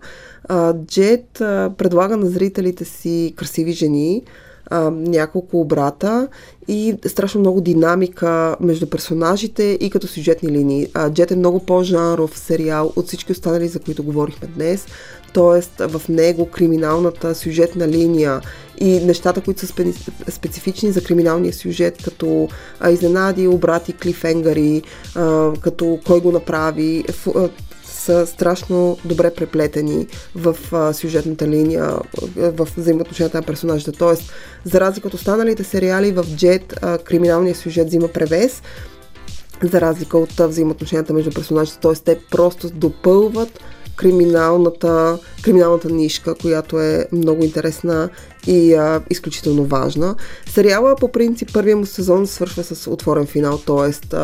Джет 0.85 1.27
предлага 1.77 2.17
на 2.17 2.25
зрителите 2.25 2.85
си 2.85 3.33
красиви 3.35 3.71
жени, 3.71 4.23
няколко 4.91 5.59
обрата 5.61 6.27
и 6.67 6.95
страшно 7.07 7.41
много 7.41 7.61
динамика 7.61 8.55
между 8.59 8.87
персонажите 8.87 9.77
и 9.81 9.89
като 9.89 10.07
сюжетни 10.07 10.49
линии. 10.51 10.87
Джет 11.09 11.31
е 11.31 11.35
много 11.35 11.59
по-жанров 11.59 12.39
сериал 12.39 12.93
от 12.95 13.07
всички 13.07 13.31
останали, 13.31 13.67
за 13.67 13.79
които 13.79 14.03
говорихме 14.03 14.47
днес. 14.47 14.85
Тоест 15.33 15.71
в 15.79 16.01
него 16.09 16.45
криминалната 16.45 17.35
сюжетна 17.35 17.87
линия 17.87 18.41
и 18.79 18.99
нещата, 18.99 19.41
които 19.41 19.59
са 19.59 19.67
спе, 19.67 19.93
специфични 20.29 20.91
за 20.91 21.03
криминалния 21.03 21.53
сюжет, 21.53 22.03
като 22.03 22.47
изненади, 22.91 23.47
обрати, 23.47 23.93
клифенгари, 23.93 24.81
а, 25.15 25.53
като 25.61 25.99
кой 26.05 26.21
го 26.21 26.31
направи, 26.31 27.03
са 28.09 28.27
страшно 28.27 28.97
добре 29.05 29.33
преплетени 29.33 30.07
в 30.35 30.57
а, 30.71 30.93
сюжетната 30.93 31.47
линия, 31.47 31.91
в 32.35 32.67
взаимоотношенията 32.77 33.37
на 33.37 33.43
персонажите. 33.43 33.91
Тоест, 33.91 34.33
за 34.63 34.79
разлика 34.79 35.07
от 35.07 35.13
останалите 35.13 35.63
сериали, 35.63 36.11
в 36.11 36.25
Джет 36.35 36.73
а, 36.81 36.97
криминалният 36.97 37.57
сюжет 37.57 37.87
взима 37.87 38.07
превес, 38.07 38.61
за 39.63 39.81
разлика 39.81 40.17
от 40.17 40.31
взаимоотношенията 40.39 41.13
между 41.13 41.31
персонажите. 41.31 41.79
Т.е. 41.79 41.93
те 41.93 42.19
просто 42.31 42.69
допълват 42.69 43.59
криминалната, 43.95 45.17
криминалната 45.41 45.89
нишка, 45.89 46.35
която 46.35 46.79
е 46.79 47.07
много 47.11 47.43
интересна 47.43 48.09
и 48.47 48.73
а, 48.73 49.01
изключително 49.09 49.65
важна. 49.65 50.15
Сериала 50.49 50.95
по 50.95 51.11
принцип 51.11 51.53
първия 51.53 51.77
му 51.77 51.85
сезон 51.85 52.27
свършва 52.27 52.63
с 52.63 52.89
отворен 52.91 53.25
финал, 53.25 53.57
т.е. 53.57 54.17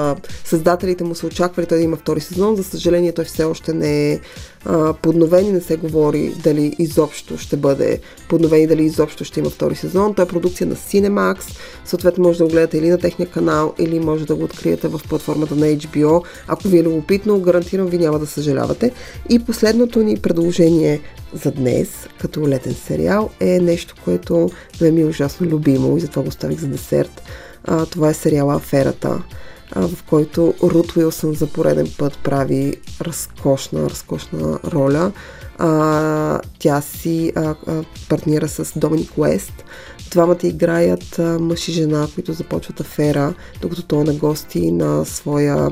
създателите 0.46 1.04
му 1.04 1.16
са 1.16 1.28
очаквали 1.28 1.68
той 1.68 1.78
да 1.78 1.84
има 1.84 1.98
втори 1.98 2.22
сезон. 2.22 2.56
За 2.56 2.64
съжаление 2.64 3.12
той 3.12 3.26
все 3.26 3.44
още 3.44 3.74
не 3.74 4.12
е 4.12 4.20
а, 4.66 4.94
подновен 4.94 5.46
и 5.46 5.52
не 5.52 5.62
се 5.62 5.78
говори 5.78 6.34
дали 6.44 6.76
изобщо 6.80 7.38
ще 7.38 7.58
бъде 7.58 8.00
подновен 8.30 8.62
и 8.62 8.68
дали 8.68 8.84
изобщо 8.84 9.24
ще 9.24 9.40
има 9.40 9.50
втори 9.50 9.76
сезон. 9.76 10.14
Той 10.14 10.26
е 10.26 10.28
продукция 10.28 10.68
на 10.68 10.76
Cinemax, 10.76 11.38
съответно 11.86 12.24
може 12.24 12.38
да 12.38 12.44
го 12.44 12.52
гледате 12.52 12.78
или 12.78 12.90
на 12.90 12.98
техния 12.98 13.30
канал, 13.30 13.74
или 13.80 14.00
може 14.00 14.26
да 14.26 14.36
го 14.36 14.44
откриете 14.44 14.88
в 14.88 15.02
платформата 15.10 15.56
на 15.56 15.66
HBO. 15.66 16.24
Ако 16.48 16.68
ви 16.68 16.80
е 16.80 16.84
любопитно, 16.84 17.40
гарантирам 17.40 17.88
ви 17.88 17.98
няма 17.98 18.20
да 18.20 18.28
съжалявате. 18.28 18.92
И 19.30 19.40
последното 19.40 20.00
ни 20.00 20.18
предложение 20.18 21.02
за 21.44 21.52
днес, 21.52 21.90
като 22.20 22.48
летен 22.48 22.74
сериал, 22.74 23.30
е 23.40 23.60
нещо, 23.60 23.96
което 24.04 24.50
да 24.80 24.92
ми 24.92 25.02
е 25.02 25.06
ужасно 25.06 25.48
любимо 25.48 25.98
и 25.98 26.00
затова 26.00 26.24
го 26.24 26.32
ставих 26.32 26.60
за 26.60 26.68
десерт. 26.68 27.22
А, 27.64 27.86
това 27.86 28.10
е 28.10 28.14
сериала 28.14 28.56
Аферата, 28.56 29.24
а, 29.72 29.88
в 29.88 30.04
който 30.04 30.54
Рут 30.64 30.96
Уилсън 30.96 31.34
за 31.34 31.48
пореден 31.48 31.88
път 31.98 32.18
прави 32.24 32.76
разкошна, 33.02 33.90
разкошна 33.90 34.60
роля. 34.66 35.12
А, 35.58 36.42
тя 36.60 36.82
си 36.82 37.32
а, 37.36 37.56
а, 37.68 37.84
партнира 38.10 38.48
с 38.48 38.80
Доминик 38.80 39.18
Уест. 39.18 39.66
Двамата 40.12 40.38
играят 40.44 41.20
а, 41.20 41.40
мъж 41.40 41.68
и 41.68 41.72
жена, 41.72 42.08
които 42.16 42.34
започват 42.34 42.80
афера, 42.80 43.34
докато 43.62 43.84
той 43.84 44.02
е 44.02 44.04
на 44.04 44.14
гости 44.14 44.72
на 44.72 45.06
своя 45.06 45.70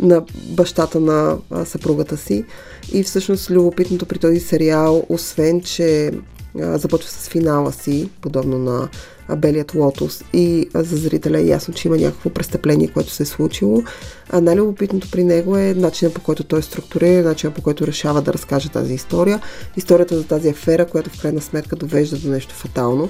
на 0.00 0.22
бащата 0.34 1.00
на 1.00 1.38
съпругата 1.64 2.16
си. 2.16 2.44
И 2.92 3.02
всъщност 3.02 3.50
любопитното 3.50 4.06
при 4.06 4.18
този 4.18 4.40
сериал, 4.40 5.06
освен 5.08 5.60
че 5.60 6.12
започва 6.54 7.10
с 7.10 7.28
финала 7.28 7.72
си, 7.72 8.08
подобно 8.20 8.58
на 8.58 8.88
а, 9.28 9.36
Белият 9.36 9.74
лотос 9.74 10.24
и 10.32 10.68
за 10.74 10.96
зрителя 10.96 11.40
е 11.40 11.46
ясно, 11.46 11.74
че 11.74 11.88
има 11.88 11.96
някакво 11.96 12.30
престъпление, 12.30 12.88
което 12.88 13.10
се 13.10 13.22
е 13.22 13.26
случило. 13.26 13.82
А 14.30 14.40
най-любопитното 14.40 15.10
при 15.10 15.24
него 15.24 15.56
е 15.56 15.74
начинът 15.74 16.14
по 16.14 16.20
който 16.20 16.44
той 16.44 16.58
е 16.58 16.62
структуриран, 16.62 17.24
начинът 17.24 17.54
по 17.56 17.62
който 17.62 17.86
решава 17.86 18.22
да 18.22 18.32
разкаже 18.32 18.68
тази 18.68 18.94
история. 18.94 19.40
Историята 19.76 20.18
за 20.18 20.24
тази 20.24 20.48
афера, 20.48 20.86
която 20.86 21.10
в 21.10 21.20
крайна 21.20 21.40
сметка 21.40 21.76
довежда 21.76 22.16
до 22.16 22.28
нещо 22.28 22.54
фатално 22.54 23.08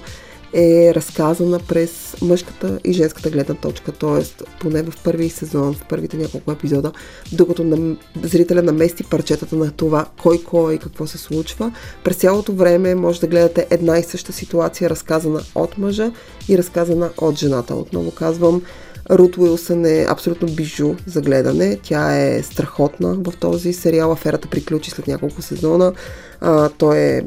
е 0.54 0.94
разказана 0.94 1.58
през 1.68 2.16
мъжката 2.22 2.78
и 2.84 2.92
женската 2.92 3.30
гледна 3.30 3.54
точка, 3.54 3.92
т.е. 3.92 4.44
поне 4.60 4.82
в 4.82 4.92
първи 5.04 5.28
сезон, 5.28 5.74
в 5.74 5.84
първите 5.88 6.16
няколко 6.16 6.52
епизода, 6.52 6.92
докато 7.32 7.64
на, 7.64 7.96
зрителя 8.22 8.62
намести 8.62 9.04
парчетата 9.04 9.56
на 9.56 9.70
това 9.70 10.06
кой 10.22 10.42
кой 10.42 10.74
и 10.74 10.78
какво 10.78 11.06
се 11.06 11.18
случва, 11.18 11.72
през 12.04 12.16
цялото 12.16 12.52
време 12.52 12.94
може 12.94 13.20
да 13.20 13.26
гледате 13.26 13.66
една 13.70 13.98
и 13.98 14.02
съща 14.02 14.32
ситуация, 14.32 14.90
разказана 14.90 15.40
от 15.54 15.78
мъжа 15.78 16.12
и 16.48 16.58
разказана 16.58 17.10
от 17.18 17.38
жената. 17.38 17.74
Отново 17.74 18.10
казвам, 18.10 18.62
Рут 19.10 19.36
Уилсън 19.36 19.84
е 19.86 20.06
абсолютно 20.08 20.48
бижу 20.48 20.94
за 21.06 21.20
гледане. 21.20 21.78
Тя 21.82 22.16
е 22.16 22.42
страхотна 22.42 23.14
в 23.14 23.32
този 23.40 23.72
сериал. 23.72 24.12
Аферата 24.12 24.48
приключи 24.48 24.90
след 24.90 25.06
няколко 25.06 25.42
сезона. 25.42 25.92
А, 26.40 26.68
той 26.68 26.98
е 26.98 27.22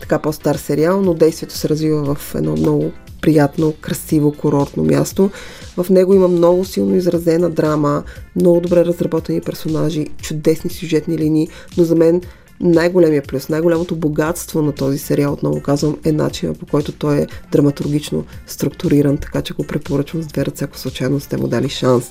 така 0.00 0.18
по-стар 0.18 0.54
сериал, 0.54 1.02
но 1.02 1.14
действието 1.14 1.54
се 1.54 1.68
развива 1.68 2.14
в 2.14 2.34
едно 2.34 2.52
много 2.52 2.92
приятно, 3.20 3.74
красиво, 3.80 4.32
курортно 4.32 4.84
място. 4.84 5.30
В 5.76 5.86
него 5.90 6.14
има 6.14 6.28
много 6.28 6.64
силно 6.64 6.96
изразена 6.96 7.50
драма, 7.50 8.02
много 8.36 8.60
добре 8.60 8.84
разработени 8.84 9.40
персонажи, 9.40 10.06
чудесни 10.22 10.70
сюжетни 10.70 11.18
линии, 11.18 11.48
но 11.78 11.84
за 11.84 11.94
мен 11.94 12.20
най-големия 12.60 13.22
плюс, 13.22 13.48
най-голямото 13.48 13.96
богатство 13.96 14.62
на 14.62 14.72
този 14.72 14.98
сериал, 14.98 15.32
отново 15.32 15.60
казвам, 15.60 15.96
е 16.04 16.12
начинът 16.12 16.58
по 16.58 16.66
който 16.66 16.92
той 16.92 17.18
е 17.18 17.26
драматургично 17.52 18.24
структуриран, 18.46 19.18
така 19.18 19.42
че 19.42 19.54
го 19.54 19.66
препоръчвам 19.66 20.22
с 20.22 20.26
две 20.26 20.46
ръце, 20.46 20.64
ако 20.64 20.78
случайно 20.78 21.20
сте 21.20 21.36
му 21.36 21.48
дали 21.48 21.68
шанс. 21.68 22.10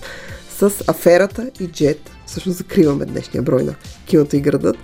С 0.58 0.72
аферата 0.88 1.52
и 1.60 1.68
Джет, 1.68 2.12
всъщност 2.34 2.58
закриваме 2.58 3.06
днешния 3.06 3.44
брой 3.44 3.64
на 3.64 3.76
киното 4.06 4.36
и 4.36 4.42
градът. 4.42 4.76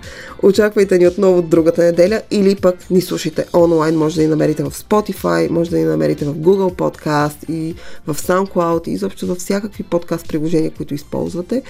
Очаквайте 0.42 0.98
ни 0.98 1.06
отново 1.06 1.42
другата 1.42 1.82
неделя 1.82 2.22
или 2.30 2.56
пък 2.56 2.90
ни 2.90 3.00
слушайте 3.00 3.46
онлайн. 3.54 3.96
Може 3.96 4.16
да 4.16 4.22
ни 4.22 4.28
намерите 4.28 4.62
в 4.62 4.70
Spotify, 4.70 5.50
може 5.50 5.70
да 5.70 5.78
ни 5.78 5.84
намерите 5.84 6.24
в 6.24 6.34
Google 6.34 6.74
Podcast 6.74 7.50
и 7.50 7.74
в 8.06 8.14
SoundCloud 8.14 8.88
и 8.88 8.90
изобщо 8.90 9.26
във 9.26 9.38
всякакви 9.38 9.82
подкаст 9.82 10.28
приложения, 10.28 10.70
които 10.70 10.94
използвате. 10.94 11.62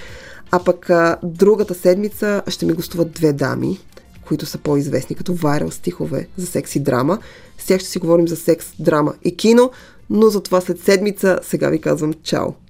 А 0.51 0.63
пък 0.63 0.89
а, 0.89 1.17
другата 1.23 1.75
седмица 1.75 2.41
ще 2.47 2.65
ми 2.65 2.73
гостуват 2.73 3.11
две 3.11 3.33
дами, 3.33 3.79
които 4.25 4.45
са 4.45 4.57
по-известни 4.57 5.15
като 5.15 5.33
вайрал 5.33 5.71
стихове 5.71 6.27
за 6.37 6.45
секс 6.45 6.75
и 6.75 6.79
драма. 6.79 7.19
С 7.57 7.65
тях 7.65 7.79
ще 7.79 7.89
си 7.89 7.99
говорим 7.99 8.27
за 8.27 8.35
секс, 8.35 8.67
драма 8.79 9.13
и 9.23 9.37
кино, 9.37 9.71
но 10.09 10.27
за 10.27 10.41
това 10.41 10.61
след 10.61 10.79
седмица 10.79 11.39
сега 11.43 11.69
ви 11.69 11.81
казвам 11.81 12.13
чао! 12.23 12.60